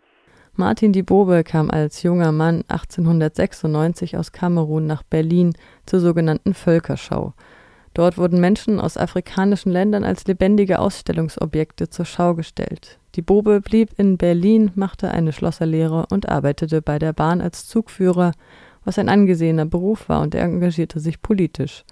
Martin 0.57 0.93
Dibobe 0.93 1.43
kam 1.43 1.69
als 1.69 2.05
junger 2.05 2.31
Mann 2.31 2.63
1896 2.69 4.17
aus 4.17 4.31
Kamerun 4.31 4.87
nach 4.87 5.03
Berlin 5.03 5.53
zur 5.85 5.99
sogenannten 5.99 6.55
Völkerschau. 6.55 7.33
Dort 7.93 8.19
wurden 8.19 8.41
Menschen 8.41 8.79
aus 8.79 8.97
afrikanischen 8.97 9.73
Ländern 9.73 10.05
als 10.05 10.27
lebendige 10.27 10.79
Ausstellungsobjekte 10.79 11.91
zur 11.91 12.05
Schau 12.05 12.35
gestellt. 12.35 13.01
Die 13.17 13.23
Bobe 13.23 13.61
blieb 13.61 13.91
in 13.97 14.17
Berlin, 14.17 14.71
machte 14.77 15.11
eine 15.11 15.33
Schlosserlehre 15.33 16.07
und 16.11 16.29
arbeitete 16.29 16.83
bei 16.83 17.01
der 17.01 17.13
Bahn 17.13 17.41
als 17.41 17.67
Zugführer, 17.67 18.31
was 18.85 18.99
ein 18.99 19.09
angesehener 19.09 19.67
Beruf 19.67 20.09
war, 20.09 20.21
und 20.21 20.37
er 20.37 20.45
engagierte 20.45 21.01
sich 21.01 21.21
politisch. 21.21 21.85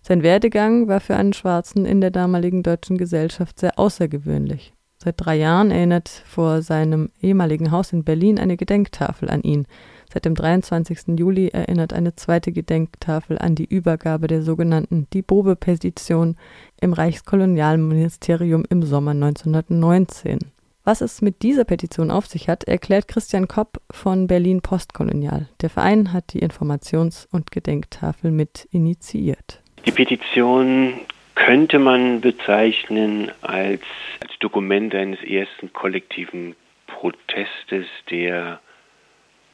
Sein 0.00 0.22
Werdegang 0.22 0.88
war 0.88 1.00
für 1.00 1.16
einen 1.16 1.34
Schwarzen 1.34 1.84
in 1.84 2.00
der 2.00 2.10
damaligen 2.10 2.62
deutschen 2.62 2.96
Gesellschaft 2.96 3.58
sehr 3.58 3.78
außergewöhnlich. 3.78 4.72
Seit 5.00 5.14
drei 5.16 5.36
Jahren 5.36 5.70
erinnert 5.70 6.08
vor 6.08 6.60
seinem 6.60 7.10
ehemaligen 7.22 7.70
Haus 7.70 7.92
in 7.92 8.02
Berlin 8.02 8.38
eine 8.40 8.56
Gedenktafel 8.56 9.30
an 9.30 9.42
ihn. 9.42 9.66
Seit 10.12 10.24
dem 10.24 10.34
23. 10.34 11.16
Juli 11.16 11.48
erinnert 11.48 11.92
eine 11.92 12.16
zweite 12.16 12.50
Gedenktafel 12.50 13.38
an 13.38 13.54
die 13.54 13.64
Übergabe 13.64 14.26
der 14.26 14.42
sogenannten 14.42 15.06
Die 15.12 15.22
Bobe-Petition 15.22 16.36
im 16.80 16.92
Reichskolonialministerium 16.92 18.64
im 18.68 18.82
Sommer 18.82 19.12
1919. 19.12 20.38
Was 20.82 21.00
es 21.00 21.22
mit 21.22 21.42
dieser 21.42 21.64
Petition 21.64 22.10
auf 22.10 22.26
sich 22.26 22.48
hat, 22.48 22.64
erklärt 22.64 23.06
Christian 23.06 23.46
Kopp 23.46 23.80
von 23.92 24.26
Berlin 24.26 24.62
Postkolonial. 24.62 25.46
Der 25.60 25.70
Verein 25.70 26.12
hat 26.12 26.32
die 26.32 26.42
Informations- 26.42 27.28
und 27.30 27.52
Gedenktafel 27.52 28.32
mit 28.32 28.66
initiiert. 28.72 29.62
Die 29.86 29.92
Petition 29.92 30.94
könnte 31.38 31.78
man 31.78 32.20
bezeichnen 32.20 33.30
als, 33.42 33.82
als 34.20 34.36
Dokument 34.40 34.92
eines 34.92 35.22
ersten 35.22 35.72
kollektiven 35.72 36.56
Protestes 36.88 37.86
der 38.10 38.58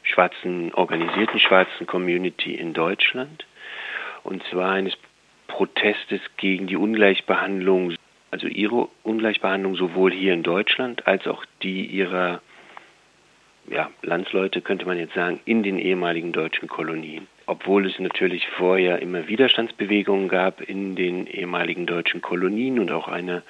schwarzen, 0.03 0.73
organisierten 0.73 1.39
schwarzen 1.39 1.87
Community 1.87 2.55
in 2.55 2.73
Deutschland. 2.73 3.45
Und 4.23 4.43
zwar 4.51 4.73
eines 4.73 4.95
Protestes 5.47 6.23
gegen 6.39 6.67
die 6.67 6.77
Ungleichbehandlung, 6.77 7.95
also 8.31 8.47
ihre 8.47 8.89
Ungleichbehandlung 9.03 9.77
sowohl 9.77 10.11
hier 10.11 10.33
in 10.33 10.43
Deutschland 10.43 11.07
als 11.07 11.27
auch 11.27 11.45
die 11.63 11.85
ihrer 11.85 12.41
ja, 13.69 13.91
Landsleute, 14.01 14.63
könnte 14.63 14.87
man 14.87 14.99
jetzt 14.99 15.15
sagen, 15.15 15.39
in 15.45 15.63
den 15.63 15.79
ehemaligen 15.79 16.33
deutschen 16.33 16.67
Kolonien. 16.67 17.29
Obwohl 17.47 17.87
es 17.87 17.99
natürlich 17.99 18.49
vorher 18.49 19.01
immer 19.01 19.29
Widerstandsbewegungen 19.29 20.29
gab 20.29 20.61
in 20.61 20.97
den 20.97 21.27
ehemaligen 21.27 21.87
deutschen 21.87 22.21
Kolonien 22.21 22.79
und 22.79 22.91
auch 22.91 23.09
eine 23.09 23.43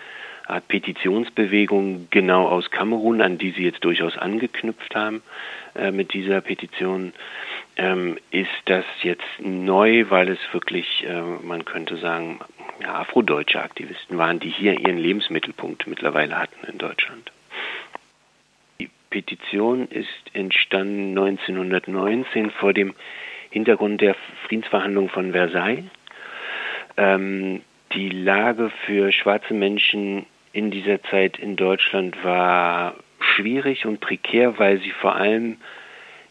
Art 0.46 0.68
Petitionsbewegung 0.68 2.08
genau 2.10 2.46
aus 2.46 2.70
Kamerun, 2.70 3.22
an 3.22 3.38
die 3.38 3.52
Sie 3.52 3.62
jetzt 3.62 3.82
durchaus 3.84 4.18
angeknüpft 4.18 4.94
haben 4.94 5.22
äh, 5.74 5.90
mit 5.90 6.12
dieser 6.12 6.40
Petition, 6.42 7.14
ähm, 7.76 8.18
ist 8.30 8.50
das 8.66 8.84
jetzt 9.02 9.24
neu, 9.40 10.04
weil 10.10 10.28
es 10.28 10.38
wirklich, 10.52 11.04
äh, 11.06 11.22
man 11.42 11.64
könnte 11.64 11.96
sagen, 11.96 12.40
ja, 12.82 12.94
afrodeutsche 12.94 13.62
Aktivisten 13.62 14.18
waren, 14.18 14.38
die 14.38 14.50
hier 14.50 14.78
ihren 14.78 14.98
Lebensmittelpunkt 14.98 15.86
mittlerweile 15.86 16.38
hatten 16.38 16.66
in 16.70 16.78
Deutschland. 16.78 17.32
Die 18.80 18.90
Petition 19.10 19.88
ist 19.88 20.08
entstanden 20.34 21.16
1919 21.16 22.50
vor 22.50 22.72
dem 22.72 22.94
Hintergrund 23.54 24.00
der 24.00 24.16
Friedensverhandlungen 24.48 25.10
von 25.10 25.30
Versailles. 25.30 25.84
Ähm, 26.96 27.60
die 27.92 28.08
Lage 28.08 28.72
für 28.84 29.12
schwarze 29.12 29.54
Menschen 29.54 30.26
in 30.52 30.72
dieser 30.72 31.00
Zeit 31.04 31.38
in 31.38 31.54
Deutschland 31.54 32.16
war 32.24 32.96
schwierig 33.20 33.86
und 33.86 34.00
prekär, 34.00 34.58
weil 34.58 34.80
sie 34.80 34.90
vor 34.90 35.14
allem 35.14 35.58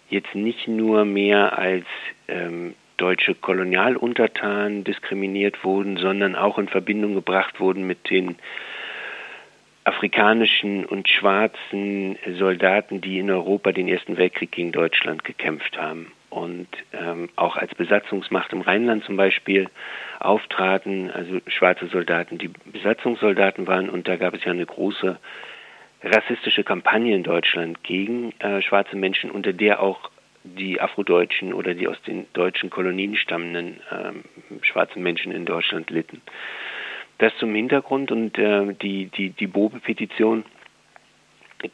jetzt 0.10 0.36
nicht 0.36 0.68
nur 0.68 1.06
mehr 1.06 1.58
als 1.58 1.86
ähm, 2.28 2.76
deutsche 2.98 3.36
Kolonialuntertanen 3.36 4.84
diskriminiert 4.84 5.64
wurden, 5.64 5.96
sondern 5.96 6.36
auch 6.36 6.60
in 6.60 6.68
Verbindung 6.68 7.14
gebracht 7.14 7.62
wurden 7.62 7.88
mit 7.88 8.10
den 8.10 8.36
afrikanischen 9.86 10.86
und 10.86 11.08
schwarzen 11.08 12.18
Soldaten, 12.38 13.00
die 13.00 13.20
in 13.20 13.32
Europa 13.32 13.72
den 13.72 13.88
Ersten 13.88 14.18
Weltkrieg 14.18 14.52
gegen 14.52 14.74
Deutschland 14.74 15.24
gekämpft 15.24 15.78
haben 15.78 16.12
und 16.34 16.68
ähm, 16.94 17.30
auch 17.36 17.56
als 17.56 17.74
Besatzungsmacht 17.76 18.52
im 18.54 18.62
Rheinland 18.62 19.04
zum 19.04 19.18
Beispiel 19.18 19.70
auftraten, 20.20 21.12
also 21.12 21.40
schwarze 21.48 21.88
Soldaten, 21.88 22.40
die 22.40 22.50
Besatzungssoldaten 22.66 23.68
waren 23.68 23.90
und 23.90 24.08
da 24.08 24.16
gab 24.16 24.34
es 24.34 24.44
ja 24.44 24.52
eine 24.52 24.66
große 24.66 25.20
rassistische 26.04 26.64
Kampagne 26.64 27.16
in 27.16 27.24
Deutschland 27.24 27.84
gegen 27.84 28.34
äh, 28.40 28.62
schwarze 28.62 28.96
Menschen, 28.96 29.30
unter 29.30 29.54
der 29.54 29.82
auch 29.82 30.10
die 30.44 30.82
Afrodeutschen 30.82 31.54
oder 31.54 31.74
die 31.76 31.88
aus 31.88 32.02
den 32.02 32.26
deutschen 32.34 32.70
Kolonien 32.70 33.16
stammenden 33.16 33.80
ähm, 33.92 34.24
schwarzen 34.62 35.04
Menschen 35.04 35.32
in 35.32 35.46
Deutschland 35.46 35.90
litten. 35.90 36.22
Das 37.20 37.32
zum 37.38 37.54
Hintergrund 37.54 38.12
und 38.12 38.38
äh, 38.38 38.74
die, 38.74 39.06
die, 39.06 39.30
die 39.30 39.48
Bobe-Petition 39.48 40.44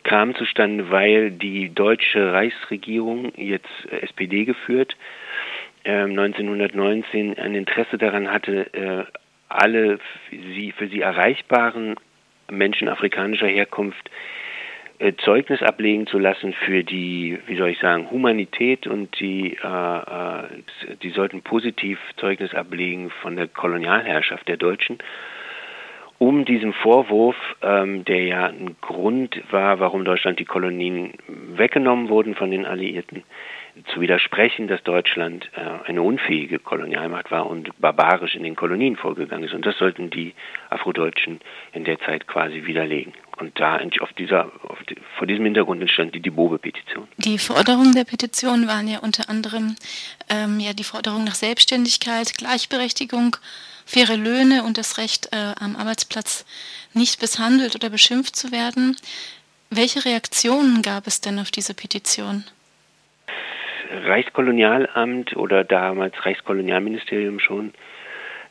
kam 0.04 0.36
zustande, 0.36 0.92
weil 0.92 1.32
die 1.32 1.74
deutsche 1.74 2.34
Reichsregierung, 2.34 3.32
jetzt 3.36 3.70
SPD 3.90 4.46
geführt, 4.46 4.96
äh, 5.84 6.04
1919 6.04 7.38
ein 7.38 7.56
Interesse 7.56 7.98
daran 7.98 8.32
hatte, 8.32 8.74
äh, 8.74 9.04
alle 9.48 10.00
für 10.78 10.88
sie 10.88 11.02
erreichbaren 11.02 11.96
Menschen 12.52 12.88
afrikanischer 12.88 13.48
Herkunft 13.48 14.10
äh, 15.00 15.14
Zeugnis 15.24 15.62
ablegen 15.64 16.08
zu 16.08 16.20
lassen 16.20 16.54
für 16.54 16.84
die, 16.84 17.40
wie 17.48 17.56
soll 17.56 17.70
ich 17.70 17.80
sagen, 17.80 18.12
Humanität 18.12 18.86
und 18.86 19.18
die, 19.20 19.58
äh, 19.64 19.98
äh, 19.98 20.96
die 21.02 21.10
sollten 21.12 21.42
positiv 21.42 22.00
Zeugnis 22.18 22.54
ablegen 22.54 23.10
von 23.10 23.38
der 23.38 23.48
Kolonialherrschaft 23.48 24.48
der 24.48 24.58
Deutschen, 24.58 25.00
um 26.20 26.46
diesem 26.46 26.74
Vorwurf, 26.74 27.38
ähm, 27.64 28.06
der 28.06 28.24
ja 28.26 28.46
ein 28.46 28.76
Grund 28.82 29.42
war, 29.52 29.80
warum 29.80 30.06
Deutschland 30.06 30.38
die 30.38 30.46
Kolonien 30.46 31.14
weggenommen 31.28 32.10
wurden 32.10 32.36
von 32.36 32.52
den 32.52 32.66
Alliierten, 32.66 33.24
zu 33.94 34.02
widersprechen, 34.02 34.68
dass 34.68 34.84
Deutschland 34.84 35.50
äh, 35.56 35.90
eine 35.90 36.02
unfähige 36.02 36.60
Kolonialmacht 36.60 37.32
war 37.32 37.48
und 37.48 37.70
barbarisch 37.80 38.36
in 38.36 38.44
den 38.44 38.58
Kolonien 38.58 38.98
vorgegangen 38.98 39.46
ist. 39.46 39.54
Und 39.54 39.66
das 39.66 39.78
sollten 39.78 40.10
die 40.10 40.34
Afrodeutschen 40.70 41.40
in 41.72 41.86
der 41.86 42.00
Zeit 42.00 42.28
quasi 42.28 42.66
widerlegen. 42.66 43.14
Und 43.38 43.58
da 43.60 43.80
auf 44.02 44.12
dieser, 44.14 44.52
auf 44.68 44.84
die, 44.90 44.98
vor 45.18 45.26
diesem 45.26 45.46
Hintergrund 45.46 45.82
entstand 45.82 46.14
die 46.14 46.20
Dibobe-Petition. 46.20 47.08
Die 47.18 47.38
Forderungen 47.38 47.94
der 47.94 48.04
Petition 48.04 48.68
waren 48.68 48.90
ja 48.90 49.00
unter 49.00 49.30
anderem 49.30 49.76
ähm, 50.30 50.60
ja 50.60 50.74
die 50.74 50.84
Forderung 50.84 51.24
nach 51.24 51.36
Selbstständigkeit, 51.36 52.34
Gleichberechtigung, 52.38 53.38
faire 53.90 54.18
Löhne 54.18 54.64
und 54.64 54.78
das 54.78 54.98
Recht, 55.00 55.30
äh, 55.32 55.54
am 55.60 55.76
Arbeitsplatz 55.76 56.46
nicht 56.94 57.22
misshandelt 57.22 57.76
oder 57.76 57.90
beschimpft 57.90 58.36
zu 58.36 58.52
werden. 58.52 58.96
Welche 59.72 60.06
Reaktionen 60.06 60.82
gab 60.82 61.08
es 61.08 61.22
denn 61.22 61.40
auf 61.40 61.50
diese 61.50 61.74
Petition? 61.74 62.44
Reichskolonialamt 63.92 65.36
oder 65.36 65.64
damals 65.64 66.14
Reichskolonialministerium 66.24 67.40
schon 67.40 67.74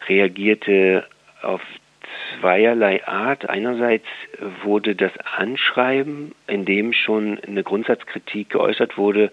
reagierte 0.09 1.07
auf 1.43 1.61
zweierlei 2.41 3.07
Art. 3.07 3.49
Einerseits 3.49 4.07
wurde 4.65 4.97
das 4.97 5.13
Anschreiben, 5.37 6.35
in 6.49 6.65
dem 6.65 6.93
schon 6.93 7.39
eine 7.47 7.63
Grundsatzkritik 7.63 8.51
geäußert 8.51 8.97
wurde, 8.97 9.31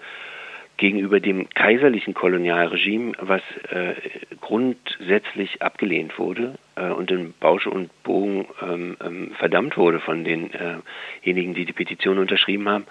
gegenüber 0.77 1.19
dem 1.19 1.49
kaiserlichen 1.49 2.13
Kolonialregime, 2.13 3.13
was 3.19 3.41
äh, 3.69 3.95
grundsätzlich 4.41 5.61
abgelehnt 5.61 6.19
wurde 6.19 6.55
äh, 6.75 6.89
und 6.89 7.11
in 7.11 7.33
Bausch 7.39 7.67
und 7.67 7.91
Bogen 8.03 8.45
ähm, 8.61 8.97
ähm, 9.03 9.31
verdammt 9.37 9.77
wurde 9.77 9.99
von 9.99 10.23
denjenigen, 10.23 11.53
die 11.53 11.65
die 11.65 11.73
Petition 11.73 12.17
unterschrieben 12.17 12.67
haben. 12.67 12.85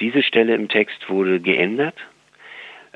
Diese 0.00 0.22
Stelle 0.22 0.54
im 0.54 0.68
Text 0.68 1.08
wurde 1.08 1.40
geändert 1.40 1.96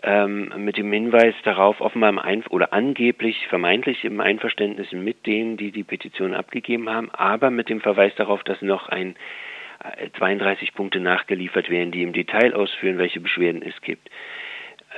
ähm, 0.02 0.52
mit 0.58 0.76
dem 0.76 0.92
Hinweis 0.92 1.34
darauf, 1.44 1.80
offenbar 1.80 2.10
im 2.10 2.18
Einf 2.18 2.46
oder 2.50 2.72
angeblich, 2.72 3.46
vermeintlich 3.48 4.04
im 4.04 4.20
Einverständnis 4.20 4.92
mit 4.92 5.26
denen, 5.26 5.56
die 5.56 5.72
die 5.72 5.84
Petition 5.84 6.34
abgegeben 6.34 6.88
haben, 6.88 7.10
aber 7.12 7.50
mit 7.50 7.68
dem 7.68 7.80
Verweis 7.80 8.14
darauf, 8.16 8.42
dass 8.44 8.62
noch 8.62 8.88
ein 8.88 9.16
32 10.18 10.68
äh, 10.68 10.72
Punkte 10.72 11.00
nachgeliefert 11.00 11.70
werden, 11.70 11.92
die 11.92 12.02
im 12.02 12.12
Detail 12.12 12.54
ausführen, 12.54 12.98
welche 12.98 13.20
Beschwerden 13.20 13.62
es 13.62 13.80
gibt. 13.80 14.10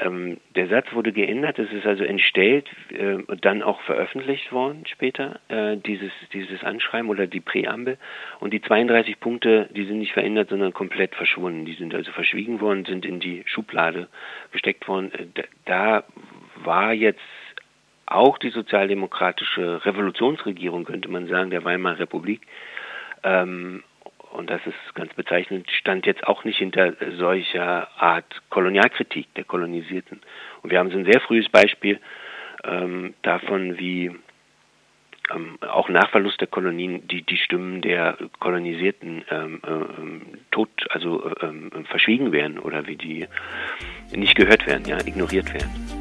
Ähm, 0.01 0.39
der 0.55 0.69
Satz 0.69 0.87
wurde 0.93 1.13
geändert, 1.13 1.59
es 1.59 1.71
ist 1.73 1.85
also 1.85 2.05
entstellt 2.05 2.71
äh, 2.91 3.15
und 3.15 3.45
dann 3.45 3.63
auch 3.63 3.81
veröffentlicht 3.83 4.53
worden 4.53 4.85
später, 4.87 5.41
äh, 5.49 5.77
dieses, 5.77 6.13
dieses 6.33 6.63
Anschreiben 6.65 7.11
oder 7.11 7.27
die 7.27 7.41
Präambel. 7.41 7.99
Und 8.39 8.53
die 8.53 8.63
32 8.63 9.21
Punkte, 9.21 9.69
die 9.75 9.85
sind 9.85 9.99
nicht 9.99 10.13
verändert, 10.13 10.49
sondern 10.49 10.73
komplett 10.73 11.15
verschwunden. 11.15 11.65
Die 11.65 11.75
sind 11.75 11.95
also 11.95 12.13
verschwiegen 12.13 12.61
worden, 12.61 12.85
sind 12.85 13.05
in 13.05 13.21
die 13.21 13.43
Schublade 13.47 14.09
gesteckt 14.53 14.87
worden. 14.89 15.13
Äh, 15.13 15.43
da 15.67 16.05
war 16.63 16.93
jetzt 16.93 17.21
auch 18.07 18.39
die 18.39 18.51
sozialdemokratische 18.51 19.85
Revolutionsregierung, 19.85 20.85
könnte 20.85 21.09
man 21.09 21.29
sagen, 21.29 21.51
der 21.51 21.65
Weimarer 21.65 22.01
Republik, 22.01 22.43
ähm, 23.23 23.83
und 24.33 24.49
das 24.51 24.61
ist 24.67 24.95
ganz 24.95 25.13
bezeichnend, 25.15 25.71
stand 25.71 26.07
jetzt 26.07 26.27
auch 26.27 26.45
nicht 26.45 26.59
hinter 26.59 26.95
solcher 27.17 27.89
Art 28.01 28.43
Kolonialkritik 28.49 29.33
der 29.35 29.45
Kolonisierten. 29.45 30.21
Und 30.63 30.71
wir 30.71 30.79
haben 30.79 30.91
so 30.91 30.99
ein 30.99 31.05
sehr 31.05 31.21
frühes 31.21 31.49
Beispiel 31.49 31.99
ähm, 32.65 33.15
davon, 33.23 33.79
wie 33.79 34.13
ähm, 35.35 35.59
auch 35.61 35.89
nach 35.89 36.11
Verlust 36.11 36.41
der 36.41 36.49
Kolonien 36.49 37.07
die, 37.09 37.23
die 37.23 37.37
Stimmen 37.37 37.81
der 37.81 38.17
Kolonisierten 38.39 39.25
ähm, 39.31 39.61
ähm, 39.67 40.23
tot, 40.51 40.71
also 40.91 41.31
ähm, 41.41 41.71
verschwiegen 41.89 42.33
werden 42.33 42.59
oder 42.59 42.87
wie 42.87 42.97
die 42.97 43.27
nicht 44.13 44.37
gehört 44.37 44.67
werden, 44.67 44.85
ja, 44.87 44.99
ignoriert 44.99 45.53
werden. 45.53 46.00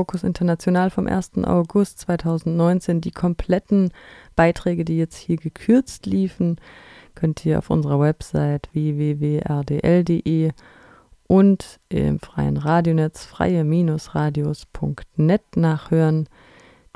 Fokus 0.00 0.22
International 0.22 0.88
vom 0.88 1.06
1. 1.06 1.44
August 1.44 1.98
2019 1.98 3.02
die 3.02 3.10
kompletten 3.10 3.92
Beiträge, 4.34 4.86
die 4.86 4.96
jetzt 4.96 5.18
hier 5.18 5.36
gekürzt 5.36 6.06
liefen, 6.06 6.56
könnt 7.14 7.44
ihr 7.44 7.58
auf 7.58 7.68
unserer 7.68 8.00
Website 8.00 8.70
www.rdl.de 8.72 10.52
und 11.26 11.80
im 11.90 12.18
freien 12.18 12.56
Radionetz 12.56 13.26
freie-radios.net 13.26 15.42
nachhören. 15.56 16.26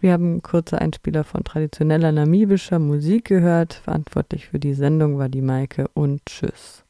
Wir 0.00 0.14
haben 0.14 0.40
kurze 0.40 0.80
Einspieler 0.80 1.24
von 1.24 1.44
traditioneller 1.44 2.10
namibischer 2.10 2.78
Musik 2.78 3.26
gehört. 3.26 3.74
Verantwortlich 3.74 4.46
für 4.46 4.58
die 4.58 4.72
Sendung 4.72 5.18
war 5.18 5.28
die 5.28 5.42
Maike 5.42 5.88
und 5.92 6.24
tschüss. 6.24 6.82